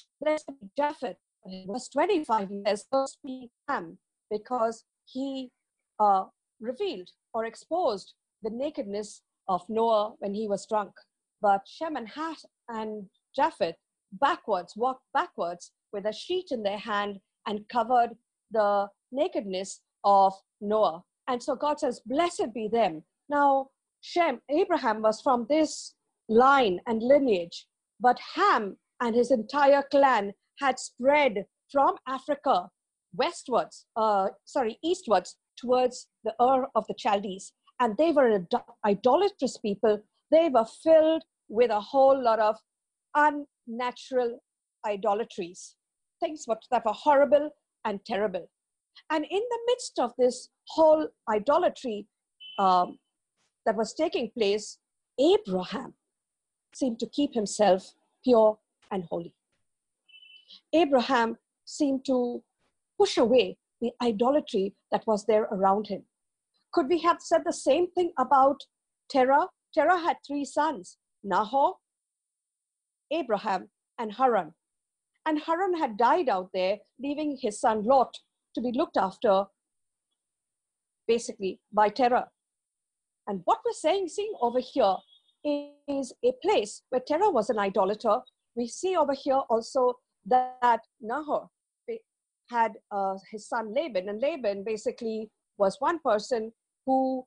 Japheth. 0.77 1.17
Verse 1.67 1.89
25, 1.89 2.49
he 2.49 2.63
says, 2.67 2.87
Cursed 2.91 3.19
be 3.25 3.51
Ham, 3.69 3.99
because 4.31 4.85
he 5.05 5.51
uh, 6.01 6.25
revealed 6.61 7.11
or 7.35 7.45
exposed 7.45 8.15
the 8.43 8.49
nakedness 8.51 9.21
of 9.49 9.63
Noah 9.69 10.15
when 10.21 10.33
he 10.35 10.49
was 10.49 10.67
drunk. 10.67 10.93
But 11.43 11.61
Shem 11.67 11.97
and, 11.97 12.09
Hat 12.09 12.39
and 12.69 13.11
Japheth 13.37 13.77
backwards, 14.21 14.75
walked 14.77 15.05
backwards 15.13 15.73
with 15.93 16.07
a 16.07 16.13
sheet 16.13 16.47
in 16.51 16.63
their 16.63 16.79
hand 16.79 17.21
and 17.47 17.69
covered 17.69 18.11
the 18.51 18.89
nakedness 19.13 19.81
of 20.05 20.33
Noah. 20.61 21.03
And 21.29 21.43
so 21.43 21.55
God 21.55 21.81
says, 21.81 22.01
Blessed 22.07 22.53
be 22.55 22.69
them. 22.69 23.03
Now, 23.29 23.69
Shem, 24.01 24.41
Abraham 24.51 25.01
was 25.03 25.21
from 25.21 25.47
this 25.49 25.95
line 26.29 26.81
and 26.87 27.03
lineage, 27.03 27.67
but 28.01 28.19
Ham 28.35 28.77
and 29.01 29.15
his 29.15 29.31
entire 29.31 29.83
clan 29.91 30.33
had 30.59 30.79
spread 30.79 31.47
from 31.71 31.97
Africa 32.07 32.69
westwards, 33.15 33.87
uh, 33.97 34.29
sorry, 34.45 34.79
eastwards 34.83 35.37
towards 35.57 36.09
the 36.25 36.35
Ur 36.41 36.69
of 36.75 36.85
the 36.89 36.95
Chaldees. 36.99 37.53
And 37.81 37.97
they 37.97 38.13
were 38.13 38.47
idolatrous 38.87 39.57
people. 39.59 40.03
They 40.31 40.49
were 40.49 40.67
filled 40.83 41.23
with 41.49 41.71
a 41.71 41.81
whole 41.81 42.21
lot 42.23 42.39
of 42.39 42.57
unnatural 43.67 44.41
idolatries, 44.87 45.77
things 46.21 46.45
that 46.71 46.85
were 46.85 46.93
horrible 46.93 47.51
and 47.85 48.05
terrible. 48.05 48.49
And 49.11 49.25
in 49.25 49.41
the 49.51 49.59
midst 49.67 49.99
of 49.99 50.13
this 50.19 50.49
whole 50.69 51.09
idolatry 51.29 52.07
um, 52.59 52.99
that 53.67 53.77
was 53.77 53.95
taking 53.95 54.31
place, 54.37 54.79
Abraham 55.19 55.95
seemed 56.75 56.99
to 57.01 57.07
keep 57.07 57.35
himself 57.35 57.95
pure 58.25 58.59
and 58.91 59.05
holy. 59.05 59.35
Abraham 60.73 61.37
seemed 61.65 62.05
to 62.07 62.43
push 62.99 63.17
away 63.17 63.57
the 63.81 63.91
idolatry 64.03 64.75
that 64.93 65.07
was 65.07 65.27
there 65.27 65.45
around 65.45 65.89
him. 65.89 66.05
Could 66.73 66.89
we 66.89 67.01
have 67.01 67.21
said 67.21 67.43
the 67.45 67.53
same 67.53 67.91
thing 67.91 68.13
about 68.19 68.61
Terah? 69.09 69.49
Terah 69.73 69.99
had 69.99 70.17
three 70.27 70.45
sons 70.45 70.99
Nahor, 71.23 71.75
Abraham, 73.15 73.69
and 73.99 74.13
Haran. 74.13 74.53
And 75.27 75.41
Haran 75.41 75.75
had 75.79 75.97
died 75.97 76.29
out 76.29 76.51
there, 76.53 76.79
leaving 76.99 77.39
his 77.41 77.61
son 77.61 77.85
Lot 77.85 78.15
to 78.55 78.61
be 78.61 78.73
looked 78.73 78.97
after 78.97 79.45
basically 81.07 81.61
by 81.73 81.89
Terah. 81.89 82.29
And 83.27 83.41
what 83.45 83.61
we're 83.65 83.73
saying, 83.73 84.09
seeing 84.09 84.33
over 84.41 84.61
here 84.61 84.97
is 85.89 86.13
a 86.25 86.33
place 86.43 86.83
where 86.91 87.03
Terah 87.07 87.31
was 87.31 87.51
an 87.51 87.59
idolater. 87.59 88.19
We 88.55 88.69
see 88.69 88.97
over 88.97 89.15
here 89.15 89.41
also 89.49 89.95
that 90.27 90.81
Nahor 91.01 91.49
had 92.51 92.73
uh, 92.91 93.15
his 93.31 93.49
son 93.49 93.73
Laban, 93.75 94.09
and 94.09 94.21
Laban 94.21 94.65
basically 94.65 95.31
was 95.57 95.77
one 95.79 95.99
person 96.01 96.53
who 96.85 97.25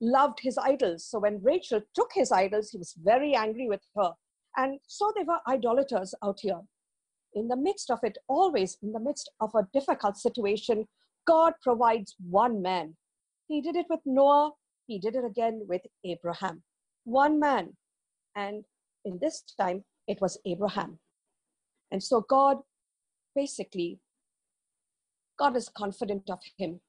loved 0.00 0.38
his 0.40 0.56
idols. 0.58 1.04
So 1.04 1.18
when 1.18 1.42
Rachel 1.42 1.80
took 1.94 2.10
his 2.14 2.30
idols, 2.30 2.70
he 2.70 2.78
was 2.78 2.94
very 3.02 3.34
angry 3.34 3.68
with 3.68 3.82
her. 3.96 4.12
And 4.58 4.80
so 4.88 5.12
they 5.16 5.22
were 5.22 5.38
idolaters 5.48 6.14
out 6.22 6.40
here. 6.42 6.60
In 7.34 7.46
the 7.46 7.56
midst 7.56 7.92
of 7.92 8.00
it, 8.02 8.18
always 8.26 8.76
in 8.82 8.92
the 8.92 8.98
midst 8.98 9.30
of 9.40 9.54
a 9.54 9.68
difficult 9.72 10.16
situation, 10.16 10.88
God 11.26 11.52
provides 11.62 12.16
one 12.28 12.60
man. 12.60 12.96
He 13.46 13.60
did 13.60 13.76
it 13.76 13.86
with 13.88 14.00
Noah, 14.04 14.50
he 14.88 14.98
did 14.98 15.14
it 15.14 15.24
again 15.24 15.64
with 15.68 15.82
Abraham. 16.04 16.64
One 17.04 17.38
man. 17.38 17.76
And 18.34 18.64
in 19.04 19.20
this 19.22 19.44
time, 19.60 19.84
it 20.08 20.20
was 20.20 20.40
Abraham. 20.44 20.98
And 21.92 22.02
so 22.02 22.24
God 22.28 22.56
basically, 23.36 24.00
God 25.38 25.56
is 25.56 25.68
confident 25.68 26.28
of 26.30 26.40
him. 26.56 26.80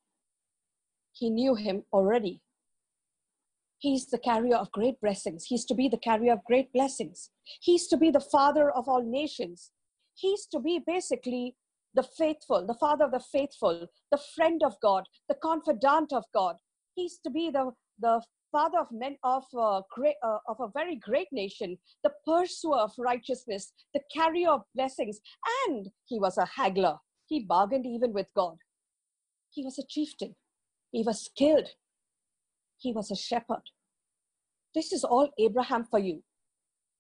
He 1.12 1.30
knew 1.30 1.54
him 1.54 1.84
already. 1.94 2.42
He's 3.80 4.08
the 4.08 4.20
carrier 4.20 4.58
of 4.58 4.72
great 4.72 5.00
blessings. 5.00 5.46
He's 5.46 5.66
to 5.66 5.74
be 5.74 5.88
the 5.88 5.98
carrier 5.98 6.34
of 6.34 6.44
great 6.44 6.72
blessings. 6.74 7.30
He's 7.62 7.88
to 7.88 7.98
be 7.98 8.12
the 8.12 8.20
father 8.20 8.70
of 8.72 8.90
all 8.90 9.04
nations. 9.04 9.72
He's 10.16 10.46
to 10.48 10.60
be 10.60 10.82
basically 10.86 11.56
the 11.96 12.04
faithful, 12.04 12.68
the 12.68 12.74
father 12.74 13.06
of 13.06 13.12
the 13.12 13.24
faithful, 13.32 13.88
the 14.12 14.20
friend 14.36 14.62
of 14.66 14.76
God, 14.82 15.06
the 15.30 15.36
confidant 15.42 16.12
of 16.12 16.26
God. 16.34 16.58
He's 16.96 17.20
to 17.20 17.30
be 17.30 17.50
the, 17.50 17.72
the 18.00 18.22
father 18.52 18.80
of 18.80 18.88
men 18.92 19.16
of, 19.24 19.46
uh, 19.58 19.82
great, 19.90 20.16
uh, 20.24 20.40
of 20.48 20.58
a 20.60 20.72
very 20.74 20.98
great 20.98 21.28
nation, 21.32 21.78
the 22.04 22.12
pursuer 22.28 22.78
of 22.78 22.92
righteousness, 22.98 23.72
the 23.94 24.02
carrier 24.14 24.50
of 24.50 24.64
blessings. 24.76 25.20
And 25.68 25.88
he 26.06 26.20
was 26.20 26.38
a 26.38 26.46
haggler. 26.46 26.98
He 27.28 27.46
bargained 27.46 27.86
even 27.86 28.12
with 28.12 28.28
God. 28.36 28.58
He 29.52 29.64
was 29.64 29.80
a 29.80 29.88
chieftain. 29.88 30.36
He 30.92 31.04
was 31.04 31.26
skilled. 31.26 31.70
He 32.80 32.92
was 32.92 33.12
a 33.12 33.16
shepherd. 33.16 33.62
This 34.74 34.92
is 34.92 35.04
all 35.04 35.30
Abraham 35.38 35.86
for 35.86 36.00
you. 36.00 36.24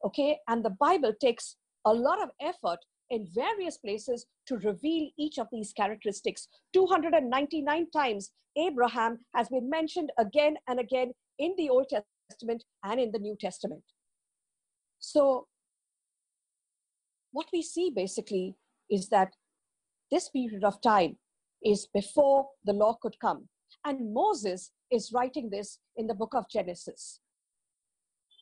Okay? 0.03 0.37
And 0.47 0.63
the 0.63 0.75
Bible 0.79 1.13
takes 1.19 1.55
a 1.85 1.93
lot 1.93 2.21
of 2.21 2.29
effort 2.41 2.79
in 3.09 3.27
various 3.33 3.77
places 3.77 4.25
to 4.47 4.57
reveal 4.57 5.09
each 5.17 5.39
of 5.39 5.47
these 5.51 5.73
characteristics. 5.73 6.47
299 6.73 7.89
times 7.91 8.31
Abraham 8.57 9.19
has 9.35 9.49
been 9.49 9.69
mentioned 9.69 10.11
again 10.17 10.57
and 10.67 10.79
again 10.79 11.11
in 11.37 11.53
the 11.57 11.69
Old 11.69 11.87
Testament 12.29 12.63
and 12.83 12.99
in 12.99 13.11
the 13.11 13.19
New 13.19 13.35
Testament. 13.39 13.83
So, 14.99 15.47
what 17.31 17.47
we 17.53 17.61
see 17.61 17.91
basically 17.95 18.55
is 18.89 19.09
that 19.09 19.33
this 20.11 20.29
period 20.29 20.63
of 20.63 20.81
time 20.81 21.17
is 21.63 21.87
before 21.93 22.47
the 22.65 22.73
law 22.73 22.97
could 23.01 23.19
come. 23.19 23.47
And 23.85 24.13
Moses 24.13 24.71
is 24.91 25.11
writing 25.13 25.49
this 25.49 25.79
in 25.95 26.07
the 26.07 26.13
book 26.13 26.33
of 26.33 26.49
Genesis. 26.49 27.19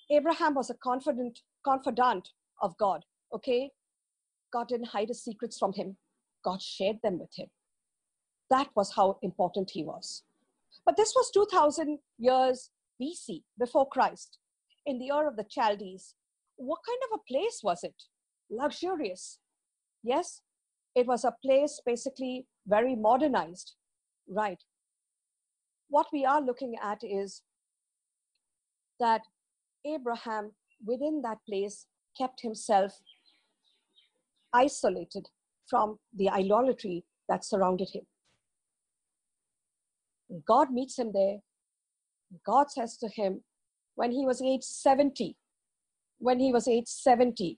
Abraham 0.09 0.53
was 0.55 0.69
a 0.69 0.75
confident 0.75 1.39
confidant 1.65 2.29
of 2.61 2.77
God, 2.77 3.03
okay? 3.33 3.71
God 4.53 4.69
didn't 4.69 4.87
hide 4.87 5.09
his 5.09 5.23
secrets 5.23 5.57
from 5.57 5.73
him. 5.73 5.97
God 6.43 6.61
shared 6.61 6.97
them 7.03 7.19
with 7.19 7.31
him. 7.35 7.47
That 8.49 8.69
was 8.75 8.93
how 8.95 9.17
important 9.21 9.71
he 9.73 9.83
was. 9.83 10.23
But 10.85 10.95
this 10.95 11.13
was 11.15 11.29
2000 11.33 11.99
years 12.17 12.69
BC, 13.01 13.43
before 13.59 13.89
Christ, 13.89 14.37
in 14.85 14.99
the 14.99 15.11
Ur 15.11 15.27
of 15.27 15.35
the 15.35 15.45
Chaldees. 15.49 16.15
What 16.55 16.79
kind 16.87 16.99
of 17.05 17.19
a 17.19 17.33
place 17.33 17.59
was 17.61 17.83
it? 17.83 17.95
Luxurious. 18.49 19.39
Yes, 20.03 20.41
it 20.95 21.05
was 21.05 21.25
a 21.25 21.35
place 21.43 21.81
basically 21.85 22.47
very 22.65 22.95
modernized. 22.95 23.75
Right. 24.29 24.63
What 25.89 26.07
we 26.11 26.25
are 26.25 26.41
looking 26.41 26.75
at 26.81 26.99
is 27.03 27.41
that 28.99 29.21
Abraham, 29.85 30.51
within 30.85 31.21
that 31.23 31.37
place, 31.47 31.85
kept 32.17 32.41
himself 32.41 32.99
isolated 34.53 35.27
from 35.69 35.99
the 36.15 36.29
idolatry 36.29 37.03
that 37.29 37.45
surrounded 37.45 37.89
him. 37.93 38.03
God 40.45 40.71
meets 40.71 40.97
him 40.97 41.11
there 41.13 41.37
God 42.45 42.69
says 42.69 42.97
to 42.97 43.09
him, 43.09 43.43
when 43.95 44.11
he 44.11 44.25
was 44.25 44.41
age 44.41 44.63
70, 44.63 45.35
when 46.19 46.39
he 46.39 46.51
was 46.51 46.67
age 46.67 46.87
70, 46.87 47.57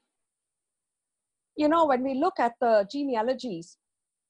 you 1.56 1.68
know, 1.68 1.86
when 1.86 2.04
we 2.04 2.14
look 2.14 2.40
at 2.40 2.54
the 2.62 2.88
genealogies, 2.92 3.78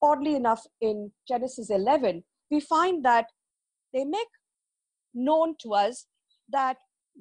oddly 0.01 0.35
enough, 0.35 0.65
in 0.81 1.11
Genesis 1.27 1.69
11, 1.69 2.23
we 2.49 2.59
find 2.59 3.03
that 3.05 3.27
they 3.93 4.05
make 4.05 4.27
known 5.13 5.55
to 5.61 5.73
us 5.73 6.05
that 6.49 6.77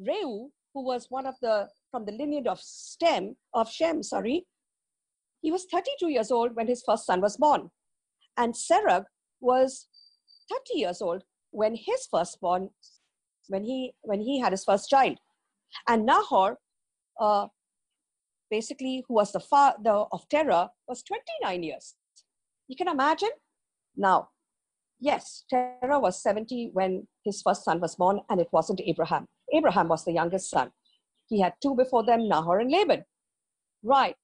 Reu, 0.07 0.48
who 0.74 0.85
was 0.85 1.07
one 1.09 1.26
of 1.26 1.35
the 1.40 1.68
from 1.90 2.04
the 2.04 2.12
lineage 2.12 2.46
of 2.46 2.61
Stem 2.61 3.37
of 3.54 3.70
Shem, 3.70 4.02
sorry, 4.02 4.46
he 5.40 5.50
was 5.50 5.66
32 5.72 6.09
years 6.09 6.31
old 6.31 6.54
when 6.54 6.66
his 6.66 6.83
first 6.85 7.07
son 7.07 7.20
was 7.20 7.37
born, 7.37 7.70
and 8.37 8.54
Serug 8.54 9.04
was 9.40 9.87
30 10.50 10.78
years 10.78 11.00
old 11.00 11.22
when 11.50 11.74
his 11.74 12.07
firstborn 12.11 12.70
when 13.48 13.64
he 13.64 13.92
when 14.02 14.20
he 14.20 14.38
had 14.38 14.52
his 14.52 14.64
first 14.64 14.88
child. 14.88 15.18
And 15.87 16.07
nahor 16.07 16.59
uh, 17.20 17.46
basically 18.50 19.04
who 19.07 19.14
was 19.14 19.33
the 19.33 19.40
father 19.40 20.04
of 20.12 20.28
terah 20.28 20.70
was 20.87 21.02
29 21.02 21.62
years. 21.62 21.94
You 22.68 22.76
can 22.76 22.88
imagine? 22.88 23.31
Now 23.96 24.28
yes 25.00 25.44
terah 25.50 25.98
was 26.00 26.22
70 26.22 26.70
when 26.72 27.06
his 27.24 27.42
first 27.42 27.64
son 27.64 27.80
was 27.80 27.96
born 27.96 28.20
and 28.28 28.40
it 28.40 28.48
wasn't 28.52 28.80
abraham. 28.84 29.26
Abraham 29.54 29.88
was 29.88 30.04
the 30.04 30.12
youngest 30.12 30.50
son. 30.50 30.70
He 31.28 31.40
had 31.40 31.54
two 31.62 31.74
before 31.74 32.04
them 32.04 32.28
nahor 32.28 32.58
and 32.58 32.70
laban. 32.70 33.04
Right. 33.82 34.16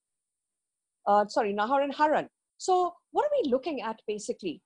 Uh, 1.07 1.27
sorry 1.29 1.53
nahor 1.53 1.81
and 1.83 1.95
haran. 1.95 2.29
So 2.59 2.95
what 3.13 3.25
are 3.27 3.37
we 3.43 3.51
looking 3.51 3.83
at 3.83 4.01
basically? 4.07 4.63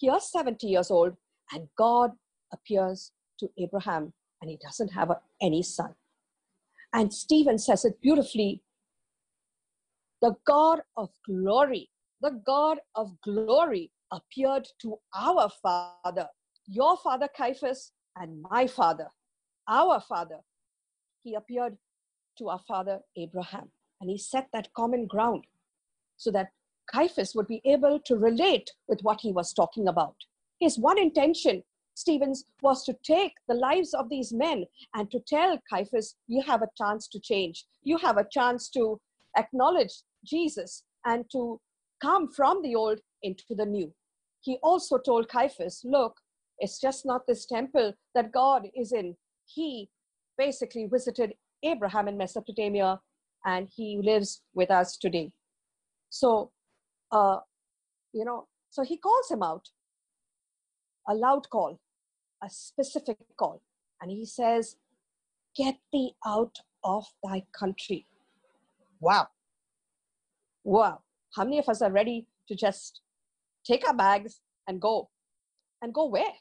Here's 0.00 0.30
70 0.30 0.66
years 0.66 0.90
old 0.90 1.14
and 1.52 1.68
god 1.76 2.12
appears 2.52 3.12
to 3.40 3.48
Abraham 3.58 4.12
and 4.40 4.50
he 4.50 4.58
doesn't 4.62 4.92
have 4.92 5.10
a, 5.10 5.20
any 5.40 5.62
son. 5.62 5.94
And 6.92 7.12
Stephen 7.12 7.58
says 7.58 7.84
it 7.84 8.00
beautifully. 8.00 8.62
The 10.22 10.34
God 10.46 10.80
of 10.96 11.10
glory, 11.26 11.90
the 12.20 12.40
God 12.46 12.78
of 12.94 13.20
glory 13.22 13.90
appeared 14.14 14.66
to 14.82 14.96
our 15.14 15.50
father, 15.62 16.28
your 16.66 16.96
father 16.96 17.28
Caiaphas, 17.36 17.92
and 18.16 18.42
my 18.50 18.66
father, 18.66 19.08
our 19.68 20.00
father. 20.00 20.38
He 21.22 21.34
appeared 21.34 21.76
to 22.38 22.48
our 22.48 22.60
father 22.66 23.00
Abraham, 23.16 23.70
and 24.00 24.10
he 24.10 24.18
set 24.18 24.48
that 24.52 24.72
common 24.74 25.06
ground 25.06 25.44
so 26.16 26.30
that 26.30 26.48
Caiaphas 26.92 27.34
would 27.34 27.46
be 27.46 27.62
able 27.64 27.98
to 28.06 28.16
relate 28.16 28.70
with 28.88 29.00
what 29.02 29.20
he 29.20 29.32
was 29.32 29.52
talking 29.52 29.88
about. 29.88 30.16
His 30.60 30.78
one 30.78 30.98
intention, 30.98 31.62
Stephen's, 31.94 32.44
was 32.62 32.84
to 32.84 32.96
take 33.04 33.32
the 33.48 33.54
lives 33.54 33.94
of 33.94 34.08
these 34.08 34.32
men 34.32 34.64
and 34.94 35.10
to 35.10 35.20
tell 35.26 35.58
Caiaphas, 35.70 36.16
you 36.28 36.42
have 36.42 36.62
a 36.62 36.68
chance 36.76 37.08
to 37.08 37.20
change. 37.20 37.64
You 37.82 37.98
have 37.98 38.18
a 38.18 38.26
chance 38.30 38.68
to 38.70 39.00
acknowledge 39.36 40.02
Jesus 40.24 40.84
and 41.04 41.24
to 41.32 41.60
come 42.00 42.28
from 42.32 42.62
the 42.62 42.74
old 42.74 43.00
into 43.22 43.54
the 43.54 43.66
new. 43.66 43.92
He 44.44 44.58
also 44.62 44.98
told 44.98 45.28
Caiaphas, 45.28 45.80
look, 45.84 46.20
it's 46.58 46.78
just 46.78 47.06
not 47.06 47.26
this 47.26 47.46
temple 47.46 47.94
that 48.14 48.30
God 48.30 48.68
is 48.76 48.92
in. 48.92 49.16
He 49.46 49.88
basically 50.36 50.86
visited 50.86 51.32
Abraham 51.62 52.08
in 52.08 52.18
Mesopotamia 52.18 53.00
and 53.46 53.68
he 53.74 54.00
lives 54.02 54.42
with 54.54 54.70
us 54.70 54.98
today. 54.98 55.32
So, 56.10 56.52
uh, 57.10 57.38
you 58.12 58.24
know, 58.26 58.46
so 58.68 58.82
he 58.82 58.98
calls 58.98 59.30
him 59.30 59.42
out 59.42 59.70
a 61.08 61.14
loud 61.14 61.48
call, 61.48 61.80
a 62.42 62.50
specific 62.50 63.16
call. 63.38 63.62
And 64.02 64.10
he 64.10 64.26
says, 64.26 64.76
Get 65.56 65.76
thee 65.92 66.12
out 66.26 66.58
of 66.82 67.06
thy 67.22 67.44
country. 67.58 68.06
Wow. 69.00 69.28
Wow. 70.64 71.00
How 71.34 71.44
many 71.44 71.58
of 71.58 71.68
us 71.68 71.80
are 71.80 71.92
ready 71.92 72.26
to 72.48 72.54
just 72.54 73.00
take 73.64 73.86
our 73.86 73.94
bags 73.94 74.40
and 74.66 74.80
go? 74.80 75.10
And 75.82 75.92
go 75.92 76.06
where? 76.06 76.32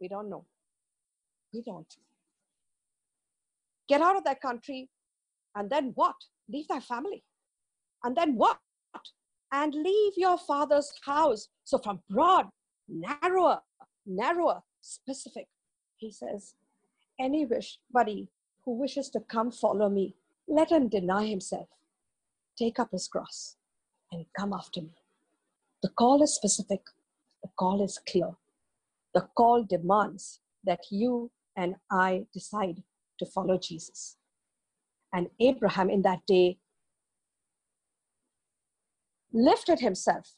We 0.00 0.08
don't 0.08 0.30
know. 0.30 0.44
We 1.52 1.62
don't. 1.62 1.92
Get 3.88 4.00
out 4.00 4.16
of 4.16 4.24
that 4.24 4.40
country, 4.40 4.90
and 5.54 5.70
then 5.70 5.92
what? 5.94 6.16
Leave 6.48 6.68
thy 6.68 6.80
family. 6.80 7.24
And 8.04 8.16
then 8.16 8.36
what? 8.36 8.58
And 9.52 9.74
leave 9.74 10.12
your 10.16 10.38
father's 10.38 10.92
house. 11.04 11.48
So 11.64 11.78
from 11.78 12.00
broad, 12.10 12.46
narrower, 12.88 13.60
narrower, 14.04 14.62
specific, 14.82 15.46
he 15.96 16.12
says, 16.12 16.54
anybody 17.18 18.28
who 18.64 18.72
wishes 18.72 19.08
to 19.10 19.20
come 19.20 19.50
follow 19.50 19.88
me, 19.88 20.14
let 20.46 20.70
him 20.70 20.88
deny 20.88 21.26
himself, 21.26 21.68
take 22.58 22.78
up 22.78 22.90
his 22.92 23.08
cross, 23.08 23.56
and 24.12 24.26
come 24.38 24.52
after 24.52 24.82
me. 24.82 24.94
The 25.82 25.90
call 25.90 26.22
is 26.22 26.34
specific, 26.34 26.80
the 27.42 27.50
call 27.58 27.84
is 27.84 28.00
clear. 28.08 28.30
The 29.14 29.28
call 29.36 29.64
demands 29.64 30.40
that 30.64 30.80
you 30.90 31.30
and 31.56 31.76
I 31.90 32.26
decide 32.32 32.82
to 33.18 33.26
follow 33.26 33.58
Jesus. 33.58 34.16
And 35.12 35.28
Abraham 35.40 35.88
in 35.88 36.02
that 36.02 36.20
day 36.26 36.58
lifted 39.32 39.80
himself 39.80 40.34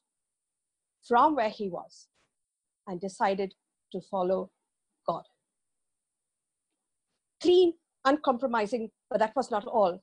from 1.07 1.35
where 1.35 1.51
he 1.51 1.69
was 1.69 2.09
and 2.87 3.01
decided 3.01 3.55
to 3.93 4.01
follow 4.01 4.51
God. 5.07 5.23
Clean, 7.41 7.73
uncompromising, 8.05 8.91
but 9.11 9.21
that 9.21 9.35
was 9.37 9.51
not 9.51 9.65
all. 9.67 10.03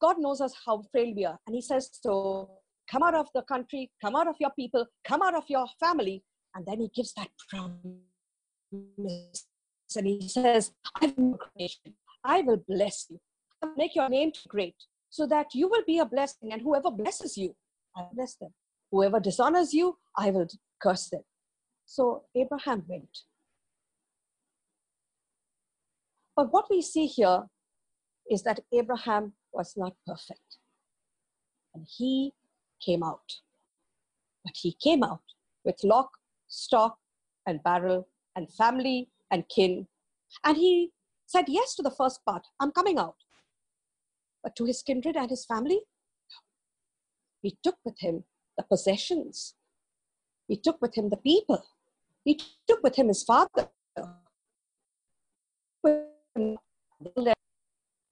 God 0.00 0.16
knows 0.18 0.40
us 0.40 0.54
how 0.64 0.82
frail 0.92 1.14
we 1.14 1.24
are. 1.24 1.38
And 1.46 1.54
He 1.54 1.62
says, 1.62 1.90
So 1.92 2.50
come 2.90 3.02
out 3.02 3.14
of 3.14 3.28
the 3.34 3.42
country, 3.42 3.90
come 4.02 4.16
out 4.16 4.28
of 4.28 4.36
your 4.40 4.50
people, 4.58 4.86
come 5.06 5.22
out 5.22 5.34
of 5.34 5.44
your 5.48 5.66
family. 5.80 6.22
And 6.54 6.64
then 6.66 6.80
He 6.80 6.90
gives 6.94 7.12
that 7.14 7.28
promise. 7.48 7.76
And 9.96 10.06
He 10.06 10.28
says, 10.28 10.72
I 11.00 11.12
will, 11.16 11.38
I 12.24 12.40
will 12.42 12.62
bless 12.68 13.06
you, 13.10 13.18
I'll 13.62 13.74
make 13.76 13.94
your 13.94 14.08
name 14.08 14.32
great, 14.48 14.76
so 15.10 15.26
that 15.26 15.54
you 15.54 15.68
will 15.68 15.84
be 15.86 15.98
a 15.98 16.06
blessing. 16.06 16.52
And 16.52 16.62
whoever 16.62 16.90
blesses 16.90 17.36
you, 17.36 17.54
I 17.96 18.06
bless 18.12 18.34
them. 18.36 18.50
Whoever 18.90 19.20
dishonors 19.20 19.72
you, 19.74 19.98
I 20.16 20.30
will 20.30 20.46
curse 20.80 21.08
them. 21.08 21.22
So 21.86 22.24
Abraham 22.34 22.84
went. 22.88 23.18
But 26.34 26.52
what 26.52 26.66
we 26.70 26.82
see 26.82 27.06
here 27.06 27.44
is 28.30 28.42
that 28.42 28.60
Abraham 28.72 29.32
was 29.52 29.74
not 29.76 29.94
perfect. 30.06 30.58
And 31.74 31.86
he 31.88 32.32
came 32.84 33.02
out. 33.02 33.40
But 34.44 34.54
he 34.56 34.72
came 34.72 35.02
out 35.02 35.22
with 35.64 35.82
lock, 35.82 36.10
stock, 36.48 36.98
and 37.46 37.62
barrel, 37.62 38.08
and 38.34 38.52
family 38.52 39.08
and 39.30 39.48
kin. 39.48 39.86
And 40.44 40.56
he 40.56 40.92
said 41.26 41.46
yes 41.48 41.74
to 41.74 41.82
the 41.82 41.90
first 41.90 42.24
part 42.24 42.46
I'm 42.60 42.70
coming 42.70 42.98
out. 42.98 43.16
But 44.42 44.54
to 44.56 44.64
his 44.64 44.82
kindred 44.82 45.16
and 45.16 45.30
his 45.30 45.44
family, 45.44 45.80
he 47.42 47.58
took 47.62 47.76
with 47.84 47.98
him 47.98 48.24
the 48.56 48.62
possessions, 48.62 49.54
he 50.48 50.56
took 50.56 50.80
with 50.80 50.94
him 50.94 51.10
the 51.10 51.16
people, 51.16 51.64
he 52.24 52.40
took 52.66 52.82
with 52.82 52.96
him 52.96 53.08
his 53.08 53.22
father. 53.22 53.68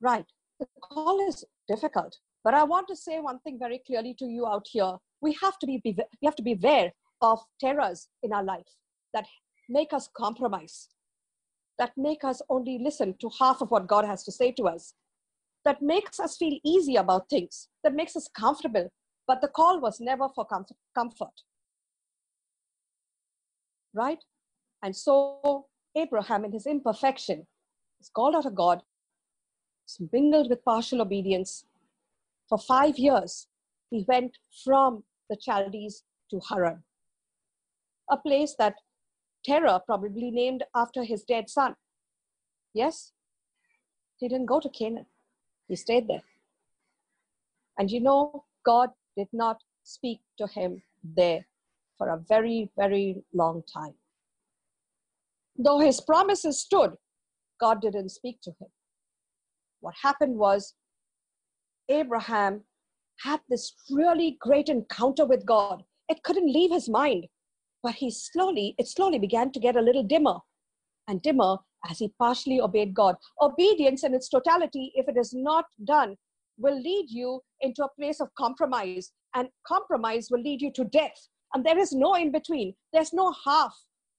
Right. 0.00 0.26
The 0.60 0.66
call 0.80 1.26
is 1.28 1.44
difficult, 1.66 2.18
but 2.44 2.54
I 2.54 2.62
want 2.62 2.86
to 2.88 2.96
say 2.96 3.18
one 3.18 3.40
thing 3.40 3.58
very 3.58 3.80
clearly 3.86 4.14
to 4.18 4.26
you 4.26 4.46
out 4.46 4.66
here. 4.70 4.96
We 5.20 5.36
have 5.42 5.58
to 5.58 5.66
be, 5.66 5.80
we 5.84 5.94
have 6.24 6.36
to 6.36 6.42
be 6.42 6.52
aware 6.52 6.92
of 7.22 7.40
terrors 7.60 8.08
in 8.22 8.32
our 8.32 8.44
life 8.44 8.68
that 9.14 9.26
make 9.68 9.92
us 9.92 10.08
compromise, 10.14 10.88
that 11.78 11.92
make 11.96 12.22
us 12.22 12.42
only 12.50 12.78
listen 12.78 13.14
to 13.20 13.30
half 13.40 13.62
of 13.62 13.70
what 13.70 13.88
God 13.88 14.04
has 14.04 14.22
to 14.24 14.32
say 14.32 14.52
to 14.52 14.64
us, 14.64 14.94
that 15.64 15.80
makes 15.80 16.20
us 16.20 16.36
feel 16.36 16.58
easy 16.62 16.96
about 16.96 17.30
things, 17.30 17.68
that 17.82 17.94
makes 17.94 18.14
us 18.14 18.28
comfortable. 18.28 18.92
But 19.26 19.40
the 19.40 19.48
call 19.48 19.80
was 19.80 19.98
never 20.00 20.28
for 20.34 20.46
comfort 20.94 21.32
right? 23.94 24.18
And 24.82 24.94
so 24.94 25.66
Abraham, 25.96 26.44
in 26.44 26.52
his 26.52 26.66
imperfection, 26.66 27.46
is 28.00 28.10
called 28.14 28.34
out 28.34 28.46
of 28.46 28.54
God, 28.54 28.82
is 29.88 29.98
mingled 30.12 30.50
with 30.50 30.64
partial 30.64 31.00
obedience. 31.00 31.64
For 32.48 32.58
five 32.58 32.98
years, 32.98 33.48
he 33.90 34.04
went 34.06 34.36
from 34.64 35.04
the 35.30 35.36
Chaldees 35.40 36.04
to 36.30 36.40
Haran, 36.48 36.82
a 38.10 38.16
place 38.16 38.54
that 38.58 38.74
Terah 39.44 39.82
probably 39.84 40.30
named 40.30 40.64
after 40.74 41.04
his 41.04 41.22
dead 41.22 41.48
son. 41.48 41.76
Yes, 42.72 43.12
he 44.16 44.28
didn't 44.28 44.46
go 44.46 44.60
to 44.60 44.68
Canaan, 44.68 45.06
he 45.68 45.76
stayed 45.76 46.08
there. 46.08 46.22
And 47.78 47.90
you 47.90 48.00
know, 48.00 48.44
God 48.64 48.90
did 49.16 49.28
not 49.32 49.62
speak 49.82 50.20
to 50.38 50.46
him 50.46 50.82
there 51.02 51.46
for 51.98 52.08
a 52.08 52.18
very, 52.28 52.70
very 52.76 53.22
long 53.32 53.62
time. 53.72 53.94
Though 55.56 55.78
his 55.78 56.00
promises 56.00 56.58
stood, 56.60 56.96
God 57.60 57.80
didn't 57.80 58.08
speak 58.08 58.40
to 58.42 58.50
him. 58.50 58.68
What 59.80 59.94
happened 60.02 60.36
was 60.36 60.74
Abraham 61.88 62.62
had 63.20 63.40
this 63.48 63.74
really 63.90 64.36
great 64.40 64.68
encounter 64.68 65.24
with 65.24 65.46
God. 65.46 65.82
It 66.08 66.22
couldn't 66.22 66.52
leave 66.52 66.70
his 66.70 66.88
mind, 66.88 67.26
but 67.82 67.94
he 67.94 68.10
slowly, 68.10 68.74
it 68.78 68.88
slowly 68.88 69.18
began 69.18 69.52
to 69.52 69.60
get 69.60 69.76
a 69.76 69.80
little 69.80 70.02
dimmer 70.02 70.38
and 71.08 71.22
dimmer 71.22 71.58
as 71.88 71.98
he 71.98 72.12
partially 72.18 72.60
obeyed 72.60 72.94
God. 72.94 73.16
Obedience 73.40 74.04
in 74.04 74.14
its 74.14 74.28
totality, 74.28 74.92
if 74.94 75.08
it 75.08 75.16
is 75.16 75.32
not 75.34 75.66
done, 75.84 76.16
will 76.58 76.80
lead 76.80 77.06
you 77.08 77.40
into 77.60 77.84
a 77.84 78.00
place 78.00 78.20
of 78.20 78.34
compromise, 78.36 79.10
and 79.34 79.48
compromise 79.66 80.28
will 80.30 80.40
lead 80.40 80.62
you 80.62 80.70
to 80.72 80.84
death. 80.84 81.28
And 81.52 81.64
there 81.64 81.78
is 81.78 81.92
no 81.92 82.14
in 82.14 82.32
between, 82.32 82.74
there's 82.92 83.12
no 83.12 83.34
half 83.44 83.74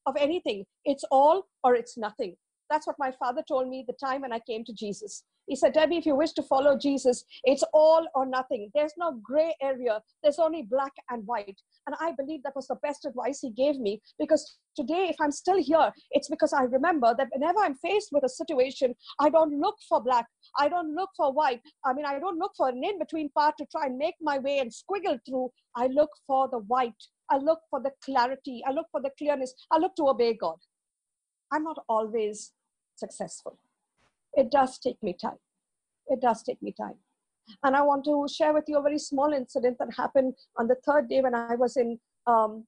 of 0.06 0.16
anything. 0.18 0.66
It's 0.84 1.04
all 1.12 1.48
or 1.64 1.76
it's 1.76 1.98
nothing. 1.98 2.36
That's 2.70 2.88
what 2.88 2.98
my 3.00 3.12
father 3.12 3.44
told 3.48 3.70
me 3.70 3.86
the 3.88 3.94
time 3.94 4.22
when 4.22 4.34
I 4.34 4.40
came 4.40 4.64
to 4.66 4.74
Jesus. 4.74 5.24
He 5.48 5.56
said, 5.56 5.74
Debbie, 5.74 5.98
if 5.98 6.06
you 6.08 6.16
wish 6.16 6.32
to 6.34 6.44
follow 6.44 6.76
Jesus, 6.76 7.24
it's 7.44 7.64
all 7.72 8.08
or 8.16 8.26
nothing. 8.26 8.72
There's 8.74 8.94
no 8.98 9.20
gray 9.24 9.56
area, 9.62 10.02
there's 10.24 10.40
only 10.40 10.64
black 10.64 10.94
and 11.10 11.26
white. 11.28 11.62
And 11.86 11.96
I 12.02 12.14
believe 12.18 12.42
that 12.44 12.56
was 12.56 12.68
the 12.68 12.78
best 12.82 13.06
advice 13.06 13.42
he 13.42 13.52
gave 13.52 13.78
me 13.78 14.02
because 14.18 14.58
today, 14.76 15.08
if 15.10 15.16
I'm 15.22 15.32
still 15.32 15.62
here, 15.62 15.92
it's 16.12 16.30
because 16.30 16.52
I 16.52 16.64
remember 16.64 17.14
that 17.16 17.28
whenever 17.32 17.60
I'm 17.60 17.76
faced 17.76 18.10
with 18.12 18.24
a 18.24 18.30
situation, 18.30 18.96
I 19.20 19.30
don't 19.30 19.60
look 19.60 19.76
for 19.88 20.02
black, 20.02 20.26
I 20.58 20.68
don't 20.68 20.96
look 20.96 21.12
for 21.16 21.32
white. 21.32 21.62
I 21.86 21.94
mean, 21.94 22.06
I 22.06 22.18
don't 22.18 22.40
look 22.40 22.54
for 22.58 22.70
an 22.70 22.84
in 22.84 22.98
between 22.98 23.30
part 23.30 23.56
to 23.60 23.68
try 23.72 23.86
and 23.86 23.98
make 23.98 24.16
my 24.22 24.40
way 24.40 24.58
and 24.58 24.72
squiggle 24.72 25.20
through. 25.28 25.52
I 25.76 25.88
look 25.88 26.10
for 26.26 26.50
the 26.52 26.60
white. 26.60 26.94
I 27.30 27.38
look 27.38 27.60
for 27.70 27.82
the 27.82 27.92
clarity. 28.04 28.64
I 28.68 28.72
look 28.72 28.88
for 28.92 29.02
the 29.02 29.12
clearness. 29.18 29.54
I 29.72 29.78
look 29.78 29.96
to 29.98 30.10
obey 30.10 30.34
God. 30.34 30.58
I'm 31.52 31.64
not 31.64 31.84
always 31.88 32.52
successful. 32.96 33.58
It 34.34 34.52
does 34.52 34.78
take 34.80 35.02
me 35.02 35.16
time. 35.20 35.40
It 36.08 36.22
does 36.22 36.44
take 36.44 36.62
me 36.62 36.74
time. 36.74 36.96
And 37.64 37.76
I 37.76 37.82
want 37.82 38.06
to 38.06 38.28
share 38.32 38.54
with 38.54 38.66
you 38.68 38.78
a 38.78 38.82
very 38.82 38.98
small 39.00 39.32
incident 39.34 39.78
that 39.80 39.94
happened 39.96 40.34
on 40.58 40.68
the 40.68 40.76
third 40.86 41.10
day 41.10 41.22
when 41.22 41.36
I 41.36 41.56
was 41.56 41.78
in 41.78 42.00
um, 42.28 42.66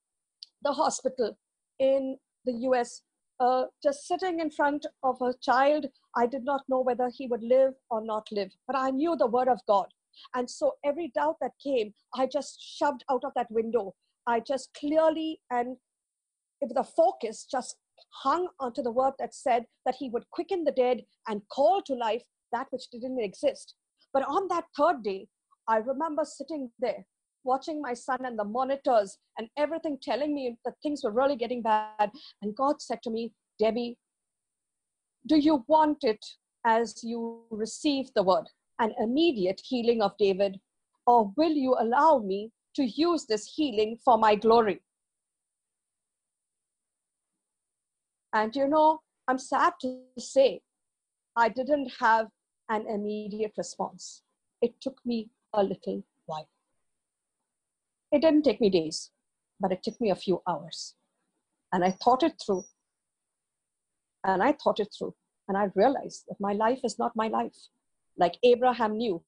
the 0.64 0.72
hospital 0.72 1.38
in 1.80 2.18
the 2.46 2.54
US, 2.70 3.02
uh, 3.40 3.66
just 3.84 4.08
sitting 4.08 4.40
in 4.40 4.52
front 4.52 4.86
of 5.04 5.22
a 5.22 5.34
child. 5.42 5.88
I 6.16 6.28
did 6.28 6.44
not 6.44 6.64
know 6.70 6.82
whether 6.82 7.10
he 7.10 7.28
would 7.28 7.44
live 7.44 7.74
or 7.90 8.04
not 8.04 8.28
live, 8.32 8.52
but 8.68 8.76
I 8.76 8.92
knew 8.92 9.16
the 9.16 9.28
word 9.28 9.48
of 9.48 9.60
God. 9.68 9.88
And 10.36 10.50
so 10.50 10.76
every 10.84 11.12
doubt 11.14 11.38
that 11.42 11.52
came, 11.64 11.94
I 12.16 12.28
just 12.28 12.60
shoved 12.62 13.04
out 13.10 13.24
of 13.24 13.34
that 13.36 13.52
window. 13.52 13.94
I 14.26 14.40
just 14.40 14.74
clearly 14.74 15.40
and 15.52 15.78
with 16.62 16.78
a 16.78 16.84
focus 16.84 17.48
just 17.50 17.78
hung 18.10 18.48
onto 18.60 18.82
the 18.82 18.92
word 18.92 19.14
that 19.20 19.34
said 19.34 19.66
that 19.86 19.96
he 19.96 20.10
would 20.10 20.30
quicken 20.32 20.64
the 20.64 20.72
dead 20.72 21.02
and 21.28 21.42
call 21.50 21.82
to 21.84 21.94
life 21.94 22.24
that 22.52 22.68
which 22.72 22.90
didn't 22.92 23.20
exist. 23.20 23.76
But 24.14 24.24
on 24.24 24.48
that 24.50 24.66
third 24.78 25.04
day, 25.04 25.28
I 25.68 25.78
remember 25.78 26.24
sitting 26.24 26.72
there 26.80 27.06
watching 27.44 27.82
my 27.82 27.94
son 27.94 28.26
and 28.26 28.38
the 28.38 28.44
monitors 28.44 29.18
and 29.38 29.48
everything 29.58 29.98
telling 30.02 30.34
me 30.34 30.58
that 30.66 30.76
things 30.82 31.02
were 31.04 31.12
really 31.12 31.36
getting 31.36 31.62
bad. 31.62 32.12
And 32.42 32.56
God 32.56 32.82
said 32.82 33.00
to 33.04 33.10
me, 33.10 33.34
Debbie, 33.60 33.98
do 35.28 35.38
you 35.38 35.64
want 35.68 36.04
it 36.04 36.26
as 36.66 37.04
you 37.04 37.42
receive 37.50 38.08
the 38.16 38.24
word, 38.24 38.46
an 38.80 38.94
immediate 39.00 39.62
healing 39.64 40.02
of 40.02 40.18
David, 40.18 40.60
or 41.06 41.32
will 41.38 41.52
you 41.52 41.76
allow 41.80 42.20
me 42.20 42.52
to 42.76 42.84
use 42.84 43.26
this 43.26 43.52
healing 43.56 43.98
for 44.04 44.18
my 44.18 44.36
glory? 44.36 44.82
And 48.38 48.56
you 48.56 48.68
know, 48.68 49.02
I'm 49.28 49.40
sad 49.40 49.74
to 49.82 50.00
say 50.20 50.62
I 51.36 51.50
didn't 51.50 51.92
have 52.00 52.28
an 52.70 52.86
immediate 52.88 53.54
response. 53.58 54.22
It 54.62 54.80
took 54.80 55.00
me 55.04 55.32
a 55.54 55.64
little 55.64 56.04
while. 56.28 56.48
It 58.12 58.22
didn't 58.22 58.44
take 58.44 58.62
me 58.62 58.70
days, 58.70 59.10
but 59.60 59.72
it 59.72 59.82
took 59.82 60.00
me 60.00 60.12
a 60.12 60.16
few 60.16 60.44
hours. 60.48 60.94
And 61.74 61.84
I 61.84 61.92
thought 62.04 62.22
it 62.22 62.34
through. 62.46 62.64
And 64.24 64.44
I 64.44 64.52
thought 64.52 64.80
it 64.80 64.94
through. 64.96 65.16
And 65.48 65.58
I 65.58 65.72
realized 65.74 66.26
that 66.28 66.40
my 66.40 66.54
life 66.54 66.82
is 66.84 67.00
not 67.00 67.16
my 67.16 67.30
life. 67.30 67.58
Like 68.18 68.38
Abraham 68.44 68.98
knew. 68.98 69.24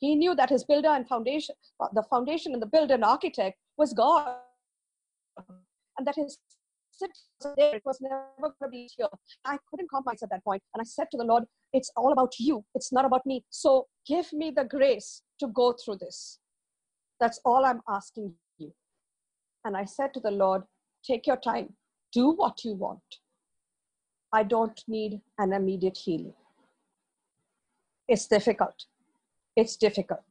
He 0.00 0.16
knew 0.16 0.34
that 0.34 0.50
his 0.50 0.64
builder 0.64 0.88
and 0.88 1.06
foundation, 1.06 1.54
the 1.92 2.02
foundation 2.02 2.54
and 2.54 2.62
the 2.62 2.72
builder 2.74 2.94
and 2.94 3.04
architect 3.04 3.56
was 3.76 3.92
God. 3.92 4.36
And 5.96 6.06
that 6.08 6.16
his. 6.16 6.38
It 7.00 7.82
was 7.84 7.98
never 8.00 8.22
going 8.40 8.52
to 8.62 8.68
be 8.68 8.88
here. 8.96 9.08
I 9.44 9.58
couldn't 9.70 9.90
compromise 9.90 10.22
at 10.22 10.30
that 10.30 10.44
point. 10.44 10.62
And 10.74 10.80
I 10.80 10.84
said 10.84 11.06
to 11.10 11.16
the 11.16 11.24
Lord, 11.24 11.44
It's 11.72 11.90
all 11.96 12.12
about 12.12 12.32
you. 12.38 12.64
It's 12.74 12.92
not 12.92 13.04
about 13.04 13.24
me. 13.26 13.44
So 13.50 13.86
give 14.06 14.32
me 14.32 14.52
the 14.54 14.64
grace 14.64 15.22
to 15.40 15.48
go 15.48 15.72
through 15.72 15.96
this. 15.96 16.38
That's 17.20 17.40
all 17.44 17.64
I'm 17.64 17.80
asking 17.88 18.34
you. 18.58 18.72
And 19.64 19.76
I 19.76 19.84
said 19.84 20.14
to 20.14 20.20
the 20.20 20.30
Lord, 20.30 20.62
Take 21.04 21.26
your 21.26 21.36
time. 21.36 21.74
Do 22.12 22.30
what 22.30 22.64
you 22.64 22.74
want. 22.74 23.00
I 24.32 24.42
don't 24.42 24.82
need 24.88 25.20
an 25.38 25.52
immediate 25.52 25.96
healing. 25.96 26.34
It's 28.08 28.26
difficult. 28.26 28.86
It's 29.56 29.76
difficult. 29.76 30.24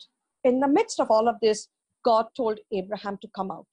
In 0.43 0.59
the 0.59 0.67
midst 0.67 0.99
of 0.99 1.11
all 1.11 1.27
of 1.27 1.35
this, 1.41 1.67
God 2.03 2.27
told 2.35 2.59
Abraham 2.71 3.17
to 3.21 3.27
come 3.35 3.51
out. 3.51 3.67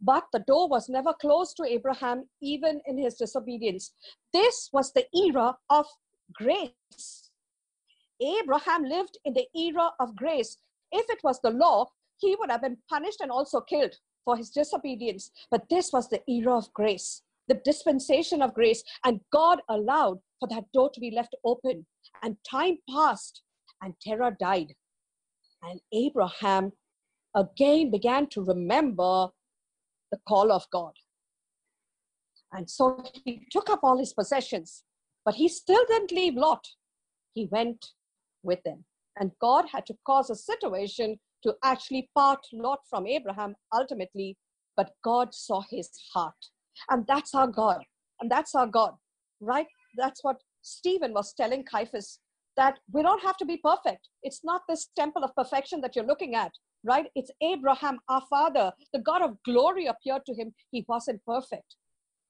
But 0.00 0.24
the 0.32 0.40
door 0.40 0.68
was 0.68 0.88
never 0.88 1.12
closed 1.14 1.56
to 1.56 1.64
Abraham, 1.64 2.28
even 2.42 2.80
in 2.86 2.98
his 2.98 3.14
disobedience. 3.14 3.92
This 4.32 4.68
was 4.72 4.92
the 4.92 5.06
era 5.16 5.56
of 5.70 5.86
grace. 6.34 7.30
Abraham 8.20 8.84
lived 8.84 9.18
in 9.24 9.34
the 9.34 9.46
era 9.54 9.90
of 10.00 10.16
grace. 10.16 10.58
If 10.92 11.06
it 11.10 11.20
was 11.22 11.40
the 11.40 11.50
law, 11.50 11.86
he 12.18 12.36
would 12.36 12.50
have 12.50 12.62
been 12.62 12.78
punished 12.88 13.20
and 13.20 13.30
also 13.30 13.60
killed 13.60 13.94
for 14.24 14.36
his 14.36 14.50
disobedience. 14.50 15.30
But 15.50 15.68
this 15.70 15.92
was 15.92 16.08
the 16.08 16.22
era 16.30 16.56
of 16.56 16.72
grace, 16.72 17.22
the 17.48 17.60
dispensation 17.64 18.42
of 18.42 18.54
grace. 18.54 18.82
And 19.04 19.20
God 19.32 19.60
allowed 19.68 20.20
for 20.40 20.48
that 20.48 20.64
door 20.72 20.90
to 20.90 21.00
be 21.00 21.10
left 21.10 21.34
open. 21.44 21.86
And 22.22 22.36
time 22.48 22.78
passed, 22.90 23.42
and 23.82 23.94
Terah 24.00 24.36
died. 24.38 24.74
And 25.62 25.80
Abraham 25.92 26.72
again 27.34 27.90
began 27.90 28.26
to 28.28 28.44
remember 28.44 29.28
the 30.16 30.22
call 30.28 30.50
of 30.50 30.64
God. 30.72 30.92
And 32.52 32.68
so 32.70 33.02
he 33.24 33.46
took 33.50 33.68
up 33.68 33.80
all 33.82 33.98
his 33.98 34.14
possessions, 34.14 34.84
but 35.24 35.34
he 35.34 35.48
still 35.48 35.84
didn't 35.88 36.12
leave 36.12 36.34
Lot. 36.34 36.66
He 37.34 37.48
went 37.50 37.84
with 38.42 38.62
them. 38.64 38.84
And 39.18 39.32
God 39.40 39.66
had 39.72 39.86
to 39.86 39.96
cause 40.06 40.30
a 40.30 40.36
situation 40.36 41.18
to 41.42 41.54
actually 41.62 42.08
part 42.14 42.40
Lot 42.52 42.80
from 42.88 43.06
Abraham 43.06 43.54
ultimately, 43.74 44.36
but 44.76 44.92
God 45.04 45.34
saw 45.34 45.62
his 45.70 45.90
heart. 46.14 46.34
And 46.90 47.06
that's 47.06 47.34
our 47.34 47.48
God. 47.48 47.82
And 48.20 48.30
that's 48.30 48.54
our 48.54 48.66
God, 48.66 48.94
right? 49.40 49.66
That's 49.96 50.22
what 50.22 50.36
Stephen 50.62 51.12
was 51.12 51.34
telling 51.34 51.64
Caiaphas 51.64 52.20
that 52.56 52.78
we 52.90 53.02
don't 53.02 53.22
have 53.22 53.36
to 53.36 53.44
be 53.44 53.58
perfect. 53.58 54.08
It's 54.22 54.40
not 54.44 54.62
this 54.68 54.88
temple 54.96 55.24
of 55.24 55.34
perfection 55.34 55.80
that 55.82 55.94
you're 55.94 56.06
looking 56.06 56.34
at 56.34 56.52
right? 56.86 57.06
It's 57.14 57.30
Abraham, 57.42 57.98
our 58.08 58.22
father. 58.30 58.72
The 58.92 59.00
God 59.00 59.22
of 59.22 59.36
glory 59.44 59.86
appeared 59.86 60.24
to 60.26 60.34
him. 60.34 60.54
He 60.70 60.84
wasn't 60.88 61.20
perfect, 61.26 61.74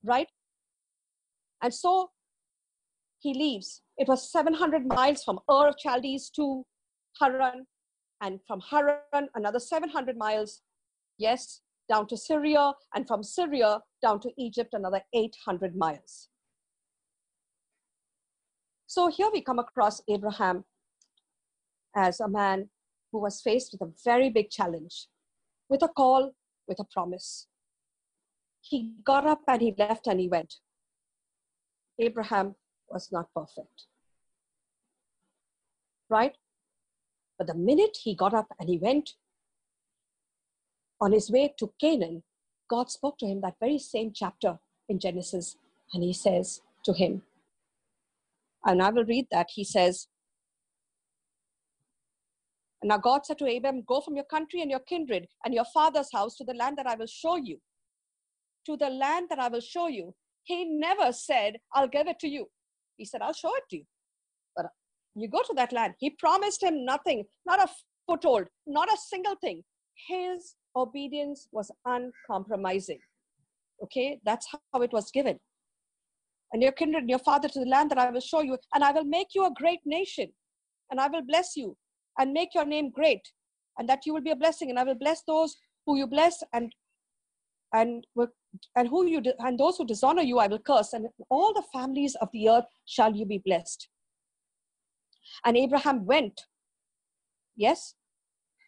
right? 0.03 0.27
And 1.61 1.73
so 1.73 2.09
he 3.19 3.33
leaves. 3.33 3.81
It 3.97 4.07
was 4.07 4.31
700 4.31 4.85
miles 4.87 5.23
from 5.23 5.39
Ur 5.49 5.67
of 5.69 5.75
Chaldees 5.81 6.29
to 6.31 6.65
Haran, 7.19 7.65
and 8.21 8.39
from 8.47 8.61
Haran, 8.69 9.29
another 9.35 9.59
700 9.59 10.17
miles, 10.17 10.61
yes, 11.17 11.61
down 11.89 12.07
to 12.07 12.17
Syria, 12.17 12.73
and 12.95 13.07
from 13.07 13.23
Syria 13.23 13.79
down 14.01 14.19
to 14.21 14.31
Egypt, 14.37 14.73
another 14.73 15.01
800 15.13 15.75
miles. 15.75 16.29
So 18.87 19.07
here 19.07 19.29
we 19.31 19.41
come 19.41 19.59
across 19.59 20.01
Abraham 20.09 20.63
as 21.95 22.19
a 22.19 22.27
man 22.27 22.69
who 23.11 23.19
was 23.19 23.41
faced 23.41 23.71
with 23.71 23.81
a 23.81 23.93
very 24.03 24.29
big 24.29 24.49
challenge, 24.49 25.07
with 25.69 25.81
a 25.81 25.87
call, 25.87 26.33
with 26.67 26.79
a 26.79 26.83
promise. 26.83 27.47
He 28.61 28.93
got 29.03 29.25
up 29.25 29.41
and 29.47 29.61
he 29.61 29.73
left 29.77 30.07
and 30.07 30.19
he 30.19 30.27
went. 30.27 30.55
Abraham 31.99 32.55
was 32.89 33.09
not 33.11 33.33
perfect. 33.33 33.85
Right? 36.09 36.35
But 37.37 37.47
the 37.47 37.55
minute 37.55 37.97
he 38.03 38.15
got 38.15 38.33
up 38.33 38.47
and 38.59 38.69
he 38.69 38.77
went 38.77 39.11
on 40.99 41.11
his 41.11 41.29
way 41.29 41.53
to 41.59 41.73
Canaan, 41.79 42.23
God 42.69 42.89
spoke 42.89 43.17
to 43.19 43.25
him 43.25 43.41
that 43.41 43.55
very 43.59 43.77
same 43.77 44.11
chapter 44.13 44.59
in 44.89 44.99
Genesis, 44.99 45.57
and 45.93 46.03
he 46.03 46.13
says 46.13 46.61
to 46.83 46.93
him, 46.93 47.21
and 48.65 48.81
I 48.81 48.89
will 48.89 49.05
read 49.05 49.27
that. 49.31 49.47
He 49.53 49.63
says, 49.63 50.07
and 52.81 52.89
now 52.89 52.97
God 52.97 53.25
said 53.25 53.39
to 53.39 53.45
Abram, 53.45 53.83
Go 53.87 54.01
from 54.01 54.15
your 54.15 54.25
country 54.25 54.61
and 54.61 54.69
your 54.69 54.81
kindred 54.81 55.27
and 55.43 55.53
your 55.53 55.65
father's 55.73 56.09
house 56.13 56.35
to 56.35 56.43
the 56.43 56.53
land 56.53 56.77
that 56.77 56.87
I 56.87 56.95
will 56.95 57.07
show 57.07 57.37
you. 57.37 57.59
To 58.67 58.77
the 58.77 58.89
land 58.89 59.27
that 59.29 59.39
I 59.39 59.47
will 59.47 59.61
show 59.61 59.87
you. 59.87 60.13
He 60.43 60.65
never 60.65 61.11
said, 61.11 61.57
I'll 61.73 61.87
give 61.87 62.07
it 62.07 62.19
to 62.19 62.27
you. 62.27 62.47
He 62.97 63.05
said, 63.05 63.21
I'll 63.21 63.33
show 63.33 63.53
it 63.55 63.63
to 63.71 63.77
you. 63.77 63.83
But 64.55 64.67
you 65.15 65.27
go 65.27 65.41
to 65.41 65.53
that 65.55 65.73
land. 65.73 65.95
He 65.99 66.11
promised 66.11 66.61
him 66.61 66.85
nothing, 66.85 67.25
not 67.45 67.59
a 67.59 67.69
foothold, 68.05 68.45
not 68.65 68.91
a 68.91 68.97
single 68.97 69.35
thing. 69.41 69.63
His 70.07 70.55
obedience 70.75 71.47
was 71.51 71.71
uncompromising. 71.85 72.99
Okay, 73.83 74.19
that's 74.25 74.47
how 74.73 74.81
it 74.81 74.93
was 74.93 75.11
given. 75.11 75.39
And 76.53 76.63
your 76.63 76.71
kindred 76.71 77.01
and 77.01 77.09
your 77.09 77.19
father 77.19 77.49
to 77.49 77.59
the 77.59 77.65
land 77.65 77.91
that 77.91 77.97
I 77.97 78.09
will 78.09 78.21
show 78.21 78.41
you, 78.41 78.57
and 78.73 78.83
I 78.83 78.91
will 78.91 79.03
make 79.03 79.29
you 79.35 79.45
a 79.45 79.51
great 79.55 79.79
nation, 79.85 80.31
and 80.89 80.99
I 80.99 81.07
will 81.07 81.23
bless 81.23 81.55
you 81.55 81.75
and 82.17 82.33
make 82.33 82.53
your 82.53 82.65
name 82.65 82.89
great 82.89 83.31
and 83.77 83.87
that 83.87 84.05
you 84.05 84.13
will 84.13 84.21
be 84.21 84.31
a 84.31 84.35
blessing. 84.35 84.69
And 84.69 84.79
i 84.79 84.83
will 84.83 84.95
bless 84.95 85.23
those 85.23 85.55
who 85.85 85.97
you 85.97 86.07
bless 86.07 86.43
and 86.53 86.73
and 87.73 88.05
and 88.75 88.87
who 88.87 89.05
you 89.05 89.21
and 89.39 89.59
those 89.59 89.77
who 89.77 89.85
dishonor 89.85 90.21
you 90.21 90.39
i 90.39 90.47
will 90.47 90.59
curse. 90.59 90.93
And 90.93 91.07
all 91.29 91.53
the 91.53 91.63
families 91.73 92.15
of 92.21 92.29
the 92.33 92.49
earth 92.49 92.65
shall 92.85 93.15
you 93.15 93.25
be 93.25 93.41
blessed. 93.45 93.87
And 95.45 95.57
abraham 95.57 96.05
went. 96.05 96.41
Yes? 97.55 97.95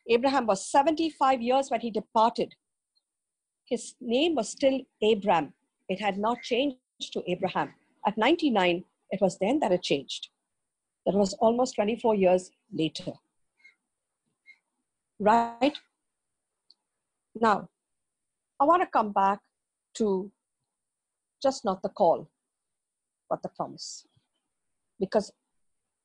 Abraham 0.09 0.47
was 0.47 0.65
75 0.71 1.41
years 1.41 1.69
when 1.69 1.81
he 1.81 1.91
departed. 1.91 2.55
His 3.65 3.93
name 4.01 4.33
was 4.33 4.49
still 4.49 4.79
abram. 5.03 5.53
It 5.87 6.01
had 6.01 6.17
not 6.17 6.41
changed 6.41 6.77
to 7.13 7.23
abraham. 7.27 7.73
At 8.05 8.17
99 8.17 8.83
it 9.11 9.21
was 9.21 9.37
then 9.39 9.59
that 9.59 9.71
it 9.71 9.83
changed. 9.83 10.29
That 11.05 11.15
was 11.15 11.33
almost 11.35 11.75
24 11.75 12.15
years 12.15 12.51
later 12.71 13.13
right? 15.19 15.77
Now, 17.39 17.69
I 18.59 18.65
want 18.65 18.81
to 18.81 18.87
come 18.87 19.11
back 19.11 19.39
to 19.95 20.31
just 21.41 21.63
not 21.63 21.81
the 21.81 21.89
call, 21.89 22.29
but 23.29 23.41
the 23.43 23.49
promise. 23.49 24.05
Because 24.99 25.31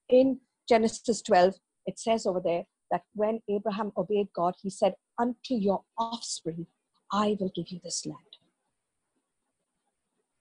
in 0.09 0.40
Genesis 0.68 1.22
12, 1.22 1.55
it 1.87 1.98
says 1.98 2.27
over 2.27 2.40
there 2.40 2.64
that 2.90 3.03
when 3.14 3.40
Abraham 3.48 3.92
obeyed 3.96 4.29
God, 4.35 4.55
he 4.62 4.70
said, 4.70 4.94
Unto 5.18 5.55
your 5.55 5.83
offspring, 5.98 6.66
I 7.12 7.37
will 7.38 7.50
give 7.55 7.68
you 7.68 7.81
this 7.83 8.05
land. 8.07 8.18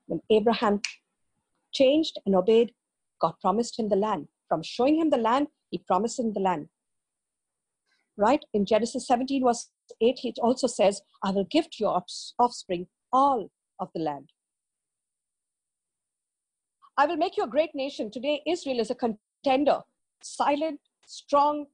When 0.07 0.21
Abraham 0.29 0.81
changed 1.73 2.19
and 2.25 2.35
obeyed, 2.35 2.73
God 3.19 3.33
promised 3.41 3.79
him 3.79 3.89
the 3.89 3.95
land. 3.95 4.27
From 4.49 4.61
showing 4.63 4.99
him 4.99 5.09
the 5.09 5.17
land, 5.17 5.47
he 5.69 5.77
promised 5.79 6.19
him 6.19 6.33
the 6.33 6.39
land. 6.39 6.67
Right? 8.15 8.43
In 8.53 8.65
Genesis 8.65 9.07
17, 9.07 9.43
verse 9.43 9.69
8, 10.01 10.19
it 10.23 10.39
also 10.41 10.67
says, 10.67 11.01
I 11.23 11.31
will 11.31 11.45
give 11.49 11.69
to 11.71 11.77
your 11.79 12.03
offspring 12.39 12.87
all 13.11 13.49
of 13.79 13.89
the 13.95 14.01
land. 14.01 14.29
I 16.95 17.07
will 17.07 17.17
make 17.17 17.37
you 17.37 17.43
a 17.43 17.49
great 17.49 17.71
nation. 17.73 18.11
Today, 18.11 18.41
Israel 18.45 18.79
is 18.79 18.91
a 18.91 18.95
contender, 18.95 19.79
silent, 20.21 20.79
strong, 21.07 21.65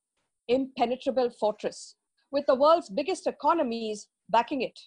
impenetrable 0.47 1.30
fortress 1.30 1.95
with 2.32 2.45
the 2.47 2.56
world's 2.56 2.89
biggest 2.89 3.28
economies 3.28 4.08
backing 4.30 4.62
it. 4.62 4.80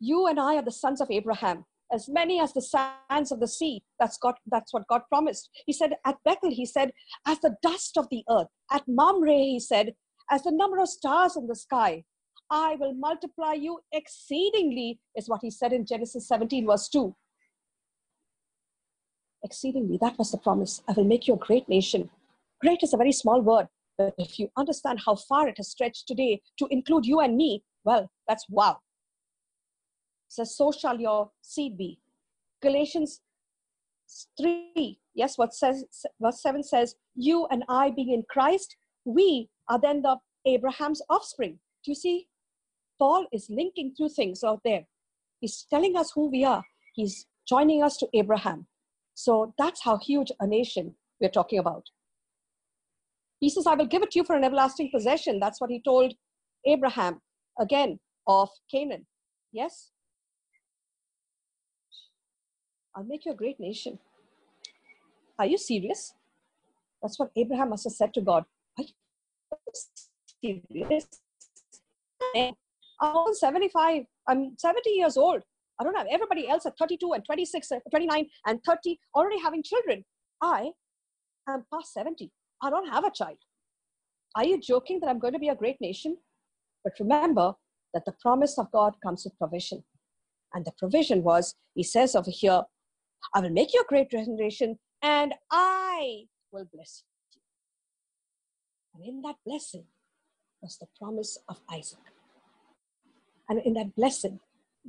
You 0.00 0.28
and 0.28 0.40
I 0.40 0.56
are 0.56 0.62
the 0.62 0.72
sons 0.72 1.00
of 1.00 1.10
Abraham, 1.10 1.66
as 1.92 2.08
many 2.08 2.40
as 2.40 2.52
the 2.52 2.62
sands 2.62 3.32
of 3.32 3.40
the 3.40 3.48
sea. 3.48 3.82
That's, 3.98 4.18
God, 4.18 4.34
that's 4.46 4.72
what 4.72 4.86
God 4.88 5.02
promised. 5.08 5.48
He 5.66 5.72
said 5.72 5.94
at 6.04 6.16
Bethel, 6.24 6.50
he 6.50 6.66
said, 6.66 6.92
as 7.26 7.40
the 7.40 7.56
dust 7.62 7.96
of 7.96 8.08
the 8.10 8.24
earth. 8.30 8.48
At 8.70 8.86
Mamre, 8.86 9.32
he 9.32 9.60
said, 9.60 9.94
as 10.30 10.42
the 10.42 10.52
number 10.52 10.78
of 10.78 10.88
stars 10.88 11.36
in 11.36 11.46
the 11.46 11.56
sky. 11.56 12.04
I 12.50 12.76
will 12.76 12.94
multiply 12.94 13.52
you 13.52 13.80
exceedingly, 13.92 15.00
is 15.14 15.28
what 15.28 15.40
he 15.42 15.50
said 15.50 15.72
in 15.72 15.84
Genesis 15.84 16.26
17, 16.28 16.66
verse 16.66 16.88
2 16.88 17.14
exceedingly. 19.42 19.98
That 20.00 20.18
was 20.18 20.30
the 20.30 20.38
promise. 20.38 20.82
I 20.88 20.92
will 20.92 21.04
make 21.04 21.28
you 21.28 21.34
a 21.34 21.38
great 21.38 21.68
nation. 21.68 22.10
Great 22.60 22.82
is 22.82 22.94
a 22.94 22.96
very 22.96 23.12
small 23.12 23.40
word, 23.40 23.68
but 23.96 24.14
if 24.18 24.38
you 24.38 24.50
understand 24.56 25.00
how 25.04 25.14
far 25.14 25.48
it 25.48 25.56
has 25.58 25.70
stretched 25.70 26.08
today 26.08 26.40
to 26.58 26.66
include 26.70 27.06
you 27.06 27.20
and 27.20 27.36
me, 27.36 27.62
well, 27.84 28.10
that's 28.26 28.44
wow. 28.48 28.78
Says, 30.28 30.56
So 30.56 30.72
shall 30.72 31.00
your 31.00 31.30
seed 31.42 31.76
be. 31.76 31.98
Galatians 32.62 33.20
3, 34.40 34.98
yes, 35.14 35.38
what 35.38 35.54
says 35.54 35.84
verse 36.20 36.42
7 36.42 36.62
says, 36.62 36.94
You 37.14 37.46
and 37.50 37.64
I 37.68 37.90
being 37.90 38.12
in 38.12 38.24
Christ, 38.28 38.76
we 39.04 39.48
are 39.68 39.78
then 39.80 40.02
the 40.02 40.16
Abraham's 40.46 41.02
offspring. 41.08 41.58
Do 41.84 41.90
you 41.90 41.94
see? 41.94 42.28
Paul 42.98 43.26
is 43.32 43.48
linking 43.48 43.94
two 43.96 44.08
things 44.08 44.42
out 44.42 44.60
there. 44.64 44.84
He's 45.40 45.66
telling 45.70 45.96
us 45.96 46.10
who 46.14 46.30
we 46.30 46.44
are. 46.44 46.64
He's 46.94 47.26
joining 47.48 47.82
us 47.82 47.96
to 47.98 48.08
Abraham. 48.12 48.66
So 49.14 49.54
that's 49.56 49.82
how 49.82 49.98
huge 49.98 50.32
a 50.40 50.46
nation 50.46 50.94
we're 51.20 51.30
talking 51.30 51.58
about. 51.58 51.84
He 53.40 53.50
says, 53.50 53.66
I 53.66 53.74
will 53.74 53.86
give 53.86 54.02
it 54.02 54.10
to 54.12 54.18
you 54.18 54.24
for 54.24 54.34
an 54.34 54.42
everlasting 54.42 54.90
possession. 54.92 55.38
That's 55.38 55.60
what 55.60 55.70
he 55.70 55.80
told 55.84 56.12
Abraham, 56.66 57.20
again, 57.60 58.00
of 58.26 58.48
Canaan. 58.70 59.06
Yes? 59.52 59.92
I'll 62.98 63.04
make 63.04 63.24
you 63.26 63.30
a 63.30 63.36
great 63.36 63.60
nation. 63.60 64.00
Are 65.38 65.46
you 65.46 65.56
serious? 65.56 66.14
That's 67.00 67.16
what 67.16 67.30
Abraham 67.36 67.70
must 67.70 67.84
have 67.84 67.92
said 67.92 68.12
to 68.14 68.20
God. 68.20 68.44
Are 68.76 68.84
you 70.42 70.60
serious? 70.68 71.06
I'm 73.00 73.34
75. 73.34 74.02
I'm 74.26 74.56
70 74.58 74.90
years 74.90 75.16
old. 75.16 75.42
I 75.78 75.84
don't 75.84 75.96
have 75.96 76.08
everybody 76.10 76.48
else 76.48 76.66
at 76.66 76.76
32 76.76 77.12
and 77.12 77.24
26, 77.24 77.70
and 77.70 77.82
29 77.88 78.26
and 78.48 78.64
30 78.64 78.98
already 79.14 79.40
having 79.40 79.62
children. 79.62 80.04
I 80.42 80.72
am 81.48 81.66
past 81.72 81.92
70. 81.92 82.32
I 82.60 82.68
don't 82.68 82.88
have 82.88 83.04
a 83.04 83.12
child. 83.12 83.36
Are 84.34 84.44
you 84.44 84.60
joking 84.60 84.98
that 85.00 85.08
I'm 85.08 85.20
going 85.20 85.34
to 85.34 85.38
be 85.38 85.50
a 85.50 85.54
great 85.54 85.80
nation? 85.80 86.16
But 86.82 86.94
remember 86.98 87.54
that 87.94 88.04
the 88.06 88.14
promise 88.20 88.58
of 88.58 88.72
God 88.72 88.94
comes 89.04 89.22
with 89.24 89.38
provision. 89.38 89.84
And 90.52 90.64
the 90.64 90.72
provision 90.76 91.22
was, 91.22 91.54
he 91.76 91.84
says 91.84 92.16
over 92.16 92.32
here, 92.32 92.62
I 93.34 93.40
will 93.40 93.50
make 93.50 93.74
you 93.74 93.80
a 93.80 93.88
great 93.88 94.10
generation 94.10 94.78
and 95.02 95.34
I 95.50 96.24
will 96.52 96.66
bless 96.72 97.02
you. 97.04 97.40
And 98.94 99.08
in 99.08 99.22
that 99.22 99.36
blessing 99.44 99.84
was 100.60 100.78
the 100.78 100.86
promise 100.98 101.38
of 101.48 101.60
Isaac. 101.72 101.98
And 103.48 103.60
in 103.64 103.74
that 103.74 103.94
blessing 103.94 104.40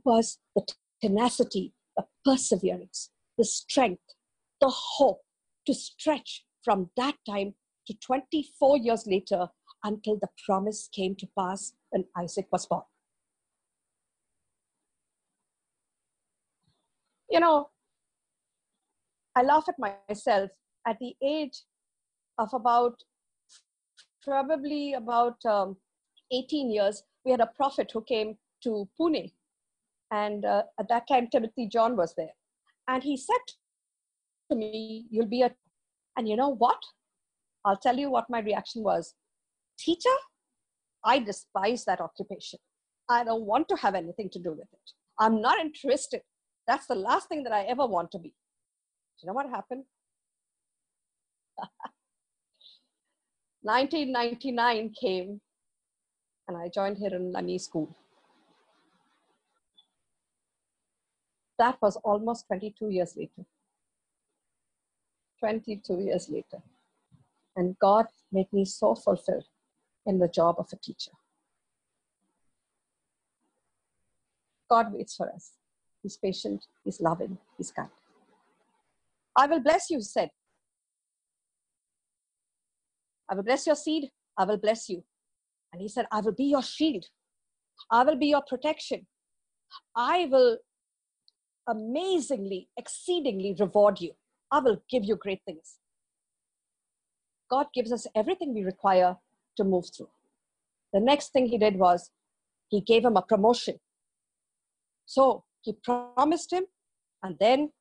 was 0.03 0.39
the 0.55 0.65
tenacity, 1.01 1.73
the 1.95 2.05
perseverance, 2.25 3.11
the 3.37 3.45
strength, 3.45 4.01
the 4.59 4.69
hope 4.69 5.21
to 5.65 5.73
stretch 5.73 6.45
from 6.63 6.89
that 6.97 7.15
time 7.27 7.53
to 7.87 7.93
24 7.93 8.77
years 8.77 9.05
later 9.07 9.47
until 9.83 10.17
the 10.19 10.27
promise 10.45 10.89
came 10.93 11.15
to 11.15 11.27
pass 11.37 11.73
when 11.89 12.05
Isaac 12.17 12.47
was 12.51 12.65
born. 12.65 12.83
You 17.29 17.39
know, 17.39 17.69
I 19.39 19.43
laugh 19.43 19.65
at 19.69 19.75
myself 19.79 20.49
at 20.85 20.97
the 20.99 21.13
age 21.23 21.63
of 22.37 22.49
about 22.53 22.95
probably 24.21 24.93
about 24.93 25.37
um, 25.45 25.77
18 26.31 26.69
years. 26.69 27.03
We 27.23 27.31
had 27.31 27.39
a 27.39 27.49
prophet 27.55 27.89
who 27.93 28.03
came 28.03 28.37
to 28.63 28.89
Pune 28.99 29.31
and 30.11 30.43
uh, 30.45 30.63
at 30.79 30.89
that 30.89 31.07
time, 31.07 31.27
Timothy 31.31 31.67
John 31.67 31.95
was 31.95 32.13
there. 32.17 32.33
And 32.87 33.03
he 33.03 33.15
said 33.15 33.45
to 34.49 34.57
me, 34.57 35.05
You'll 35.09 35.27
be 35.27 35.43
a. 35.43 35.51
And 36.17 36.27
you 36.27 36.35
know 36.35 36.49
what? 36.49 36.81
I'll 37.63 37.77
tell 37.77 37.97
you 37.97 38.09
what 38.09 38.29
my 38.29 38.39
reaction 38.39 38.83
was. 38.83 39.13
Teacher, 39.77 40.17
I 41.03 41.19
despise 41.19 41.85
that 41.85 42.01
occupation. 42.01 42.59
I 43.09 43.23
don't 43.23 43.43
want 43.43 43.69
to 43.69 43.75
have 43.77 43.95
anything 43.95 44.29
to 44.31 44.39
do 44.39 44.51
with 44.51 44.67
it. 44.73 44.91
I'm 45.19 45.41
not 45.41 45.59
interested. 45.59 46.21
That's 46.67 46.87
the 46.87 46.95
last 46.95 47.29
thing 47.29 47.43
that 47.43 47.53
I 47.53 47.63
ever 47.63 47.85
want 47.85 48.11
to 48.11 48.19
be. 48.19 48.33
You 49.21 49.27
know 49.27 49.33
what 49.33 49.49
happened? 49.49 49.83
1999 53.61 54.93
came 54.99 55.41
and 56.47 56.57
I 56.57 56.69
joined 56.69 56.97
Hiranandani 56.97 57.59
School. 57.59 57.95
that 61.59 61.77
was 61.81 61.97
almost 61.97 62.47
22 62.47 62.89
years 62.89 63.15
later. 63.15 63.45
22 65.39 65.99
years 65.99 66.29
later. 66.29 66.63
And 67.55 67.77
God 67.77 68.07
made 68.31 68.51
me 68.51 68.65
so 68.65 68.95
fulfilled 68.95 69.45
in 70.05 70.17
the 70.19 70.27
job 70.27 70.55
of 70.57 70.67
a 70.71 70.77
teacher. 70.77 71.11
God 74.69 74.93
waits 74.93 75.15
for 75.15 75.29
us. 75.31 75.51
He's 76.01 76.15
patient, 76.15 76.65
He's 76.83 77.01
loving, 77.01 77.37
He's 77.57 77.71
kind. 77.71 77.89
I 79.39 79.47
will 79.47 79.61
bless 79.61 79.89
you, 79.89 80.01
said. 80.01 80.29
I 83.29 83.35
will 83.35 83.43
bless 83.43 83.65
your 83.65 83.75
seed, 83.75 84.09
I 84.37 84.43
will 84.43 84.57
bless 84.57 84.89
you. 84.89 85.03
And 85.71 85.81
he 85.81 85.87
said, 85.87 86.07
I 86.11 86.19
will 86.19 86.33
be 86.33 86.45
your 86.55 86.61
shield, 86.61 87.05
I 87.89 88.03
will 88.03 88.17
be 88.17 88.27
your 88.27 88.41
protection. 88.41 89.07
I 89.95 90.27
will 90.29 90.57
amazingly, 91.67 92.67
exceedingly 92.75 93.55
reward 93.59 94.01
you. 94.01 94.11
I 94.51 94.59
will 94.59 94.81
give 94.89 95.05
you 95.05 95.15
great 95.15 95.41
things. 95.45 95.77
God 97.49 97.67
gives 97.73 97.93
us 97.93 98.07
everything 98.15 98.53
we 98.53 98.63
require 98.63 99.15
to 99.57 99.63
move 99.63 99.85
through. 99.95 100.09
The 100.91 100.99
next 100.99 101.31
thing 101.31 101.45
he 101.45 101.57
did 101.57 101.77
was 101.77 102.11
he 102.69 102.81
gave 102.81 103.05
him 103.05 103.15
a 103.15 103.21
promotion. 103.21 103.79
So 105.05 105.43
he 105.61 105.77
promised 105.83 106.51
him, 106.51 106.65
and 107.23 107.37
then 107.39 107.71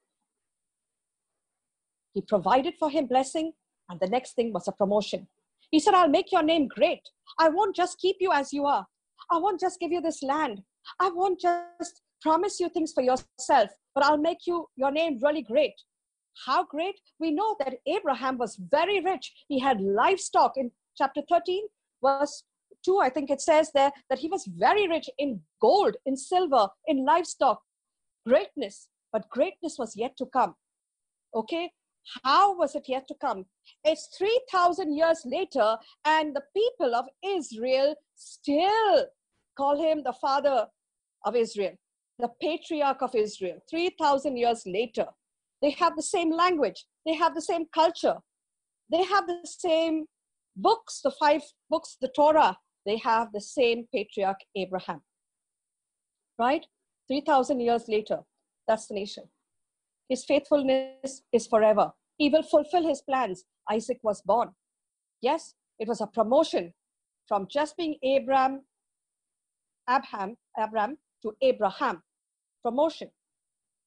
he 2.15 2.23
provided 2.23 2.75
for 2.79 2.91
him 2.91 3.07
blessing, 3.07 3.53
and 3.89 3.99
the 4.01 4.09
next 4.09 4.35
thing 4.35 4.53
was 4.53 4.69
a 4.69 4.73
promotion. 4.73 5.29
He 5.71 5.81
said, 5.81 5.95
I'll 5.95 6.09
make 6.09 6.33
your 6.33 6.43
name 6.43 6.69
great. 6.69 7.03
I 7.39 7.49
won't 7.49 7.77
just 7.77 7.99
keep 7.99 8.17
you 8.21 8.33
as 8.33 8.53
you 8.53 8.67
are. 8.67 8.87
I 9.31 9.39
won't 9.39 9.61
just 9.61 9.81
give 9.81 9.93
you 9.93 10.01
this 10.01 10.23
land. 10.23 10.63
I 11.01 11.11
won't 11.11 11.41
just 11.41 12.03
promise 12.23 12.59
you 12.59 12.69
things 12.69 12.93
for 12.93 13.03
yourself, 13.03 13.71
but 13.95 14.05
I'll 14.05 14.19
make 14.19 14.47
you 14.47 14.67
your 14.77 14.91
name 14.91 15.19
really 15.23 15.43
great. 15.43 15.75
How 16.47 16.65
great? 16.65 17.01
We 17.19 17.33
know 17.33 17.57
that 17.59 17.75
Abraham 17.87 18.39
was 18.39 18.57
very 18.71 19.01
rich. 19.01 19.33
He 19.49 19.59
had 19.59 19.81
livestock 19.81 20.53
in 20.57 20.71
chapter 20.97 21.23
13, 21.29 21.65
verse 22.03 22.45
2, 22.85 23.01
I 23.01 23.11
think 23.11 23.31
it 23.31 23.41
says 23.41 23.71
there 23.75 23.91
that 24.09 24.19
he 24.19 24.29
was 24.29 24.49
very 24.57 24.89
rich 24.89 25.11
in 25.19 25.41
gold, 25.61 25.97
in 26.07 26.17
silver, 26.17 26.69
in 26.87 27.05
livestock, 27.05 27.61
greatness. 28.27 28.89
But 29.13 29.29
greatness 29.31 29.77
was 29.79 29.97
yet 29.97 30.17
to 30.19 30.27
come. 30.27 30.55
Okay? 31.35 31.71
How 32.25 32.57
was 32.57 32.75
it 32.75 32.85
yet 32.89 33.07
to 33.09 33.15
come? 33.21 33.47
It's 33.85 34.09
3,000 34.17 34.97
years 34.97 35.23
later, 35.25 35.77
and 36.05 36.35
the 36.35 36.43
people 36.57 36.95
of 36.95 37.07
Israel 37.25 37.95
still 38.15 39.07
call 39.57 39.81
him 39.81 40.03
the 40.05 40.13
father 40.13 40.67
of 41.25 41.37
Israel 41.37 41.75
the 42.19 42.31
patriarch 42.41 43.01
of 43.01 43.15
Israel, 43.15 43.59
3,000 43.71 44.37
years 44.37 44.63
later. 44.67 45.07
They 45.63 45.71
have 45.71 45.97
the 45.97 46.03
same 46.03 46.33
language, 46.33 46.85
they 47.07 47.15
have 47.15 47.35
the 47.35 47.43
same 47.43 47.67
culture, 47.75 48.17
they 48.91 49.05
have 49.05 49.27
the 49.27 49.41
same 49.45 50.07
books, 50.57 51.01
the 51.03 51.13
five 51.13 51.43
books, 51.71 51.97
the 52.01 52.11
Torah, 52.15 52.57
they 52.87 52.97
have 52.99 53.33
the 53.33 53.41
same 53.41 53.87
patriarch 53.93 54.41
Abraham. 54.57 55.03
Right? 56.39 56.67
3,000 57.09 57.61
years 57.61 57.85
later, 57.89 58.21
that's 58.67 58.87
the 58.87 58.95
nation. 58.95 59.25
His 60.09 60.25
faithfulness 60.25 61.23
is 61.33 61.47
forever. 61.47 61.93
He 62.19 62.29
will 62.29 62.43
fulfill 62.43 62.87
his 62.87 63.01
plans. 63.01 63.45
Isaac 63.71 64.01
was 64.03 64.21
born. 64.23 64.51
Yes, 65.23 65.55
it 65.79 65.89
was 65.89 66.01
a 66.01 66.07
promotion 66.07 66.75
from 67.27 67.47
just 67.51 67.77
being 67.77 67.97
Abram, 68.05 68.63
Abram, 69.89 70.37
Abram 70.57 70.99
to 71.23 71.33
Abraham. 71.41 72.03
Promotion. 72.63 73.09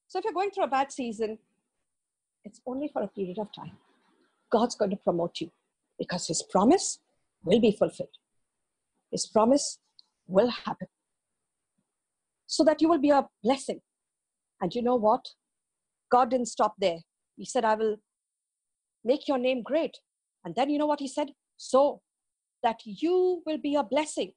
So 0.08 0.20
if 0.20 0.26
you're 0.26 0.34
going 0.34 0.52
through 0.52 0.64
a 0.64 0.68
bad 0.68 0.92
season, 0.92 1.38
it's 2.44 2.62
only 2.66 2.88
for 2.88 3.04
a 3.04 3.08
period 3.08 3.38
of 3.38 3.52
time. 3.54 3.78
God's 4.50 4.76
going 4.76 4.92
to 4.92 4.98
promote 4.98 5.40
you 5.40 5.52
because 6.00 6.28
his 6.28 6.42
promise 6.42 7.00
will 7.44 7.60
be 7.60 7.72
fulfilled. 7.72 8.10
His 9.12 9.26
promise 9.26 9.80
will 10.28 10.50
happen. 10.50 10.88
So 12.48 12.64
that 12.64 12.82
you 12.82 12.90
will 12.90 12.98
be 12.98 13.10
a 13.10 13.28
blessing. 13.44 13.82
And 14.62 14.74
you 14.74 14.82
know 14.82 14.96
what? 14.96 15.26
God 16.10 16.30
didn't 16.30 16.48
stop 16.48 16.76
there. 16.80 17.00
He 17.38 17.46
said, 17.46 17.66
I 17.66 17.76
will 17.76 17.98
make 19.04 19.28
your 19.28 19.38
name 19.38 19.62
great. 19.64 19.98
And 20.44 20.56
then 20.56 20.70
you 20.70 20.78
know 20.78 20.86
what 20.86 21.00
he 21.00 21.08
said? 21.08 21.32
So 21.58 22.02
that 22.64 22.80
you 22.86 23.42
will 23.46 23.58
be 23.58 23.76
a 23.76 23.84
blessing. 23.84 24.34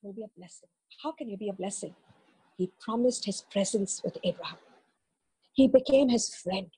You 0.00 0.08
will 0.08 0.14
be 0.14 0.24
a 0.24 0.38
blessing. 0.38 0.68
How 1.02 1.12
can 1.12 1.28
you 1.28 1.36
be 1.36 1.48
a 1.48 1.52
blessing? 1.52 1.94
He 2.56 2.70
promised 2.80 3.24
his 3.24 3.42
presence 3.50 4.02
with 4.04 4.18
Abraham. 4.24 4.58
He 5.54 5.68
became 5.68 6.08
his 6.08 6.34
friend. 6.34 6.68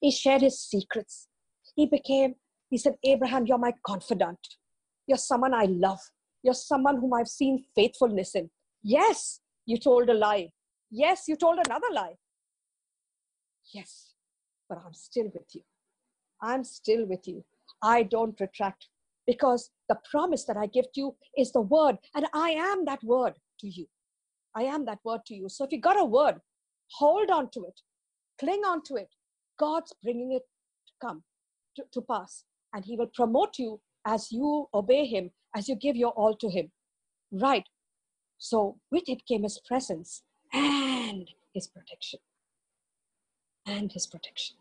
He 0.00 0.10
shared 0.10 0.42
his 0.42 0.60
secrets. 0.60 1.28
He 1.76 1.86
became, 1.86 2.34
he 2.70 2.78
said, 2.78 2.94
Abraham, 3.04 3.46
you're 3.46 3.58
my 3.58 3.72
confidant. 3.86 4.38
You're 5.06 5.18
someone 5.18 5.54
I 5.54 5.64
love. 5.64 6.00
You're 6.42 6.54
someone 6.54 6.96
whom 6.96 7.14
I've 7.14 7.28
seen 7.28 7.64
faithfulness 7.74 8.34
in. 8.34 8.50
Yes, 8.82 9.40
you 9.66 9.78
told 9.78 10.08
a 10.10 10.14
lie. 10.14 10.50
Yes, 10.90 11.24
you 11.26 11.36
told 11.36 11.58
another 11.64 11.88
lie. 11.92 12.14
Yes, 13.72 14.13
but 14.68 14.78
I'm 14.84 14.94
still 14.94 15.30
with 15.34 15.54
you. 15.54 15.62
I'm 16.42 16.64
still 16.64 17.06
with 17.06 17.26
you. 17.26 17.44
I 17.82 18.02
don't 18.02 18.38
retract 18.40 18.88
because 19.26 19.70
the 19.88 19.98
promise 20.10 20.44
that 20.44 20.56
I 20.56 20.66
give 20.66 20.86
to 20.92 21.00
you 21.00 21.16
is 21.36 21.52
the 21.52 21.60
word, 21.60 21.96
and 22.14 22.26
I 22.34 22.50
am 22.50 22.84
that 22.84 23.02
word 23.02 23.34
to 23.60 23.68
you. 23.68 23.86
I 24.54 24.62
am 24.62 24.84
that 24.86 24.98
word 25.04 25.20
to 25.26 25.34
you. 25.34 25.48
So 25.48 25.64
if 25.64 25.72
you 25.72 25.80
got 25.80 25.98
a 25.98 26.04
word, 26.04 26.40
hold 26.92 27.30
on 27.30 27.50
to 27.50 27.64
it, 27.64 27.80
cling 28.38 28.62
on 28.64 28.82
to 28.84 28.96
it. 28.96 29.08
God's 29.58 29.92
bringing 30.02 30.32
it 30.32 30.42
to 30.88 30.92
come 31.06 31.22
to, 31.76 31.84
to 31.92 32.02
pass, 32.02 32.44
and 32.72 32.84
He 32.84 32.96
will 32.96 33.10
promote 33.14 33.58
you 33.58 33.80
as 34.06 34.30
you 34.30 34.68
obey 34.74 35.06
Him, 35.06 35.30
as 35.56 35.68
you 35.68 35.76
give 35.76 35.96
your 35.96 36.12
all 36.12 36.36
to 36.36 36.50
Him. 36.50 36.70
Right. 37.32 37.66
So 38.38 38.78
with 38.90 39.04
it 39.08 39.26
came 39.26 39.44
His 39.44 39.60
presence 39.66 40.22
and 40.54 41.28
his 41.52 41.66
protection. 41.66 42.20
And 43.66 43.92
his 43.92 44.06
protection. 44.06 44.56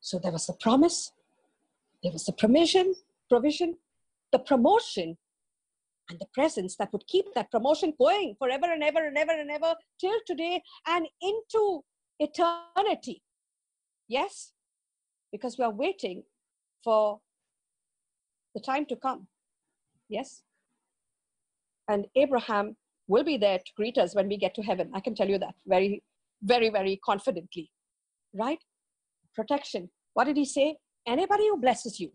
So 0.00 0.18
there 0.18 0.32
was 0.32 0.46
the 0.46 0.52
promise, 0.54 1.12
there 2.02 2.12
was 2.12 2.24
the 2.24 2.32
provision, 2.32 2.94
provision, 3.28 3.76
the 4.32 4.38
promotion, 4.38 5.16
and 6.08 6.18
the 6.18 6.26
presence 6.32 6.76
that 6.76 6.92
would 6.92 7.06
keep 7.06 7.26
that 7.34 7.50
promotion 7.50 7.92
going 7.98 8.36
forever 8.38 8.72
and 8.72 8.82
ever 8.82 9.04
and 9.04 9.18
ever 9.18 9.32
and 9.32 9.50
ever 9.50 9.74
till 10.00 10.18
today 10.26 10.62
and 10.86 11.06
into 11.20 11.82
eternity. 12.20 13.22
Yes, 14.08 14.52
because 15.32 15.58
we 15.58 15.64
are 15.64 15.72
waiting 15.72 16.22
for 16.84 17.20
the 18.54 18.60
time 18.60 18.86
to 18.86 18.96
come. 18.96 19.26
Yes. 20.08 20.42
And 21.88 22.06
Abraham 22.14 22.76
will 23.08 23.24
be 23.24 23.36
there 23.36 23.58
to 23.58 23.72
greet 23.76 23.98
us 23.98 24.14
when 24.14 24.28
we 24.28 24.36
get 24.36 24.54
to 24.54 24.62
heaven. 24.62 24.90
I 24.94 25.00
can 25.00 25.14
tell 25.14 25.28
you 25.28 25.38
that 25.38 25.54
very, 25.66 26.02
very, 26.42 26.70
very 26.70 27.00
confidently. 27.04 27.70
Right? 28.34 28.58
Protection. 29.34 29.90
What 30.14 30.24
did 30.24 30.36
he 30.36 30.44
say? 30.44 30.76
Anybody 31.06 31.48
who 31.48 31.60
blesses 31.60 32.00
you, 32.00 32.10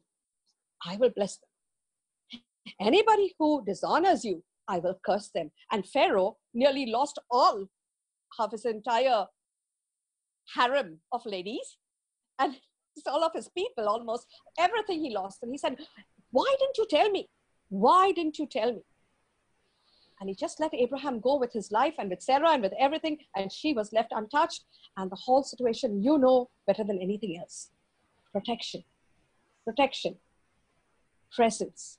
I 0.85 0.97
will 0.97 1.11
bless 1.15 1.37
them. 1.37 2.41
Anybody 2.79 3.33
who 3.39 3.63
dishonors 3.65 4.23
you, 4.23 4.43
I 4.67 4.79
will 4.79 4.99
curse 5.05 5.29
them. 5.33 5.51
And 5.71 5.85
Pharaoh 5.85 6.37
nearly 6.53 6.87
lost 6.87 7.19
all 7.29 7.67
of 8.39 8.51
his 8.51 8.65
entire 8.65 9.25
harem 10.55 10.99
of 11.11 11.25
ladies 11.25 11.77
and 12.39 12.55
all 13.07 13.23
of 13.23 13.31
his 13.33 13.49
people, 13.49 13.87
almost 13.87 14.27
everything 14.59 14.99
he 14.99 15.13
lost. 15.13 15.39
And 15.41 15.51
he 15.51 15.57
said, 15.57 15.77
Why 16.31 16.53
didn't 16.59 16.77
you 16.77 16.87
tell 16.89 17.09
me? 17.09 17.29
Why 17.69 18.11
didn't 18.11 18.37
you 18.37 18.47
tell 18.47 18.73
me? 18.73 18.81
And 20.21 20.29
he 20.29 20.35
just 20.35 20.59
let 20.59 20.71
Abraham 20.75 21.19
go 21.19 21.39
with 21.39 21.51
his 21.51 21.71
life 21.71 21.95
and 21.97 22.07
with 22.07 22.21
Sarah 22.21 22.51
and 22.51 22.61
with 22.61 22.73
everything, 22.79 23.17
and 23.35 23.51
she 23.51 23.73
was 23.73 23.91
left 23.91 24.11
untouched. 24.11 24.63
And 24.95 25.09
the 25.09 25.15
whole 25.15 25.41
situation, 25.41 26.03
you 26.03 26.19
know 26.19 26.51
better 26.67 26.83
than 26.83 27.01
anything 27.01 27.39
else 27.39 27.71
protection, 28.31 28.83
protection, 29.65 30.17
presence. 31.35 31.97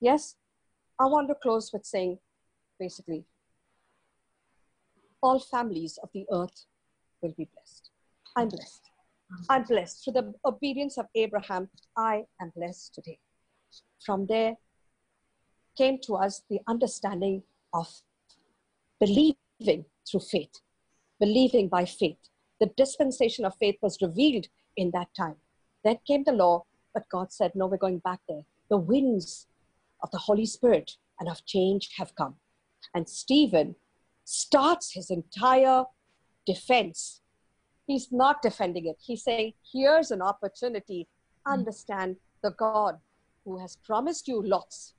Yes, 0.00 0.36
I 0.98 1.04
want 1.04 1.28
to 1.28 1.34
close 1.34 1.70
with 1.74 1.84
saying 1.84 2.18
basically, 2.78 3.26
all 5.22 5.38
families 5.38 5.98
of 6.02 6.08
the 6.14 6.24
earth 6.32 6.64
will 7.20 7.34
be 7.36 7.48
blessed. 7.52 7.90
I'm 8.34 8.48
blessed. 8.48 8.90
I'm 9.50 9.64
blessed. 9.64 10.04
Through 10.04 10.14
the 10.14 10.34
obedience 10.46 10.96
of 10.96 11.06
Abraham, 11.14 11.68
I 11.98 12.24
am 12.40 12.50
blessed 12.56 12.94
today. 12.94 13.18
From 14.04 14.26
there, 14.26 14.56
came 15.76 15.98
to 16.02 16.16
us 16.16 16.42
the 16.48 16.60
understanding 16.66 17.42
of 17.72 17.88
believing 18.98 19.84
through 20.08 20.20
faith, 20.20 20.60
believing 21.18 21.68
by 21.68 21.84
faith. 21.84 22.18
The 22.60 22.70
dispensation 22.76 23.44
of 23.44 23.54
faith 23.56 23.76
was 23.80 24.02
revealed 24.02 24.46
in 24.76 24.90
that 24.92 25.08
time. 25.16 25.36
Then 25.84 25.98
came 26.06 26.24
the 26.24 26.32
law, 26.32 26.64
but 26.92 27.08
God 27.08 27.32
said, 27.32 27.52
No, 27.54 27.66
we're 27.66 27.78
going 27.78 27.98
back 27.98 28.20
there. 28.28 28.42
The 28.68 28.76
winds 28.76 29.46
of 30.02 30.10
the 30.10 30.18
Holy 30.18 30.46
Spirit 30.46 30.96
and 31.18 31.28
of 31.28 31.44
change 31.46 31.90
have 31.96 32.14
come. 32.14 32.36
And 32.94 33.08
Stephen 33.08 33.76
starts 34.24 34.92
his 34.92 35.10
entire 35.10 35.84
defense. 36.46 37.20
He's 37.86 38.12
not 38.12 38.42
defending 38.42 38.86
it. 38.86 38.96
He's 39.00 39.24
saying, 39.24 39.54
Here's 39.72 40.10
an 40.10 40.22
opportunity. 40.22 41.08
Hmm. 41.46 41.52
Understand 41.54 42.16
the 42.42 42.52
God 42.52 42.98
who 43.44 43.58
has 43.58 43.76
promised 43.76 44.28
you 44.28 44.42
lots 44.42 44.94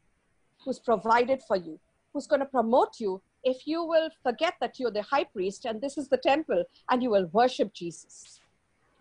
who's 0.63 0.79
provided 0.79 1.41
for 1.47 1.57
you, 1.57 1.79
who's 2.13 2.27
going 2.27 2.39
to 2.39 2.45
promote 2.45 2.99
you 2.99 3.21
if 3.43 3.65
you 3.65 3.83
will 3.83 4.09
forget 4.23 4.55
that 4.61 4.79
you're 4.79 4.91
the 4.91 5.01
high 5.01 5.23
priest 5.23 5.65
and 5.65 5.81
this 5.81 5.97
is 5.97 6.07
the 6.09 6.17
temple 6.17 6.63
and 6.89 7.01
you 7.01 7.09
will 7.09 7.27
worship 7.31 7.73
Jesus. 7.73 8.39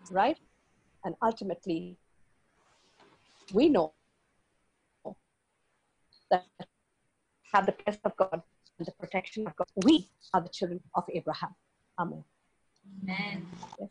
Right? 0.09 0.37
And 1.03 1.15
ultimately, 1.21 1.97
we 3.53 3.69
know 3.69 3.93
that 6.29 6.45
have 7.53 7.65
the 7.65 7.71
presence 7.73 8.01
of 8.05 8.15
God 8.15 8.41
and 8.77 8.87
the 8.87 8.91
protection 8.93 9.45
of 9.45 9.55
God. 9.55 9.67
We 9.83 10.09
are 10.33 10.41
the 10.41 10.49
children 10.49 10.79
of 10.95 11.03
Abraham. 11.13 11.53
Amen. 11.99 12.23
Amen. 13.03 13.45
Yes. 13.79 13.89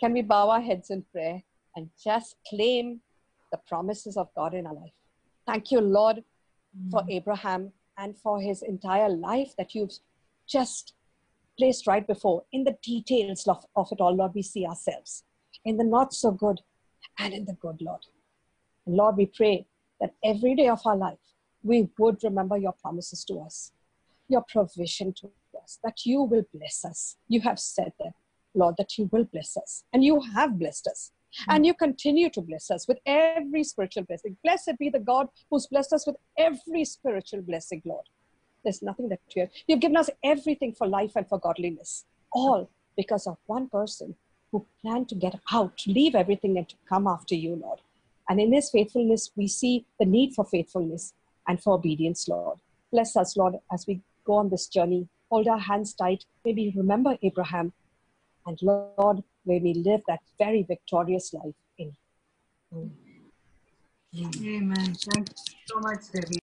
Can 0.00 0.12
we 0.12 0.22
bow 0.22 0.50
our 0.50 0.60
heads 0.60 0.90
in 0.90 1.04
prayer 1.12 1.42
and 1.76 1.90
just 2.02 2.36
claim 2.48 3.00
the 3.52 3.58
promises 3.68 4.16
of 4.16 4.28
God 4.34 4.54
in 4.54 4.66
our 4.66 4.74
life? 4.74 4.99
Thank 5.46 5.70
you, 5.70 5.80
Lord, 5.80 6.24
for 6.90 7.02
Mm. 7.02 7.10
Abraham 7.10 7.72
and 7.96 8.16
for 8.16 8.40
his 8.40 8.62
entire 8.62 9.08
life 9.08 9.54
that 9.56 9.74
you've 9.74 9.98
just 10.46 10.94
placed 11.58 11.86
right 11.86 12.06
before. 12.06 12.44
In 12.52 12.64
the 12.64 12.76
details 12.82 13.46
of, 13.46 13.64
of 13.76 13.90
it 13.92 14.00
all, 14.00 14.14
Lord, 14.14 14.32
we 14.34 14.42
see 14.42 14.66
ourselves. 14.66 15.24
In 15.64 15.76
the 15.76 15.84
not 15.84 16.14
so 16.14 16.30
good 16.30 16.60
and 17.18 17.34
in 17.34 17.44
the 17.44 17.54
good, 17.54 17.82
Lord. 17.82 18.06
And 18.86 18.96
Lord, 18.96 19.16
we 19.16 19.26
pray 19.26 19.66
that 20.00 20.14
every 20.24 20.54
day 20.54 20.68
of 20.68 20.80
our 20.86 20.96
life, 20.96 21.18
we 21.62 21.88
would 21.98 22.22
remember 22.24 22.56
your 22.56 22.72
promises 22.72 23.24
to 23.24 23.40
us, 23.40 23.72
your 24.28 24.42
provision 24.48 25.12
to 25.14 25.30
us, 25.62 25.78
that 25.84 26.06
you 26.06 26.22
will 26.22 26.44
bless 26.54 26.84
us. 26.84 27.16
You 27.28 27.42
have 27.42 27.58
said 27.58 27.92
that, 27.98 28.14
Lord, 28.54 28.76
that 28.78 28.96
you 28.96 29.08
will 29.12 29.24
bless 29.24 29.56
us. 29.56 29.84
And 29.92 30.02
you 30.02 30.20
have 30.20 30.58
blessed 30.58 30.86
us. 30.86 31.12
And 31.48 31.58
hmm. 31.58 31.64
you 31.64 31.74
continue 31.74 32.30
to 32.30 32.40
bless 32.40 32.70
us 32.70 32.88
with 32.88 32.98
every 33.06 33.64
spiritual 33.64 34.04
blessing. 34.04 34.36
Blessed 34.42 34.72
be 34.78 34.88
the 34.88 34.98
God 34.98 35.28
who's 35.50 35.66
blessed 35.66 35.92
us 35.92 36.06
with 36.06 36.16
every 36.36 36.84
spiritual 36.84 37.42
blessing, 37.42 37.82
Lord. 37.84 38.04
There's 38.62 38.82
nothing 38.82 39.08
that 39.08 39.20
you 39.34 39.42
have. 39.42 39.50
You've 39.66 39.80
given 39.80 39.96
us 39.96 40.10
everything 40.22 40.74
for 40.74 40.86
life 40.86 41.12
and 41.16 41.28
for 41.28 41.38
godliness, 41.38 42.04
all 42.32 42.68
because 42.96 43.26
of 43.26 43.38
one 43.46 43.68
person 43.68 44.14
who 44.52 44.66
planned 44.82 45.08
to 45.08 45.14
get 45.14 45.38
out, 45.52 45.78
to 45.78 45.90
leave 45.90 46.14
everything 46.14 46.58
and 46.58 46.68
to 46.68 46.76
come 46.88 47.06
after 47.06 47.34
you, 47.34 47.56
Lord. 47.56 47.80
And 48.28 48.40
in 48.40 48.52
his 48.52 48.70
faithfulness, 48.70 49.30
we 49.36 49.48
see 49.48 49.86
the 49.98 50.06
need 50.06 50.34
for 50.34 50.44
faithfulness 50.44 51.14
and 51.48 51.62
for 51.62 51.74
obedience, 51.74 52.28
Lord. 52.28 52.58
Bless 52.92 53.16
us, 53.16 53.36
Lord, 53.36 53.54
as 53.72 53.86
we 53.86 54.02
go 54.24 54.34
on 54.34 54.50
this 54.50 54.66
journey. 54.66 55.08
Hold 55.30 55.48
our 55.48 55.58
hands 55.58 55.94
tight. 55.94 56.24
Maybe 56.44 56.72
remember 56.76 57.16
Abraham 57.22 57.72
and 58.46 58.58
Lord, 58.62 59.22
may 59.44 59.58
we 59.60 59.74
live 59.74 60.00
that 60.08 60.20
very 60.38 60.62
victorious 60.62 61.32
life 61.34 61.54
in 61.78 61.92
you. 62.72 62.90
Amen. 64.42 64.94
Thank 64.94 65.28
you 65.28 65.34
so 65.66 65.80
much, 65.80 66.10
Debbie. 66.12 66.40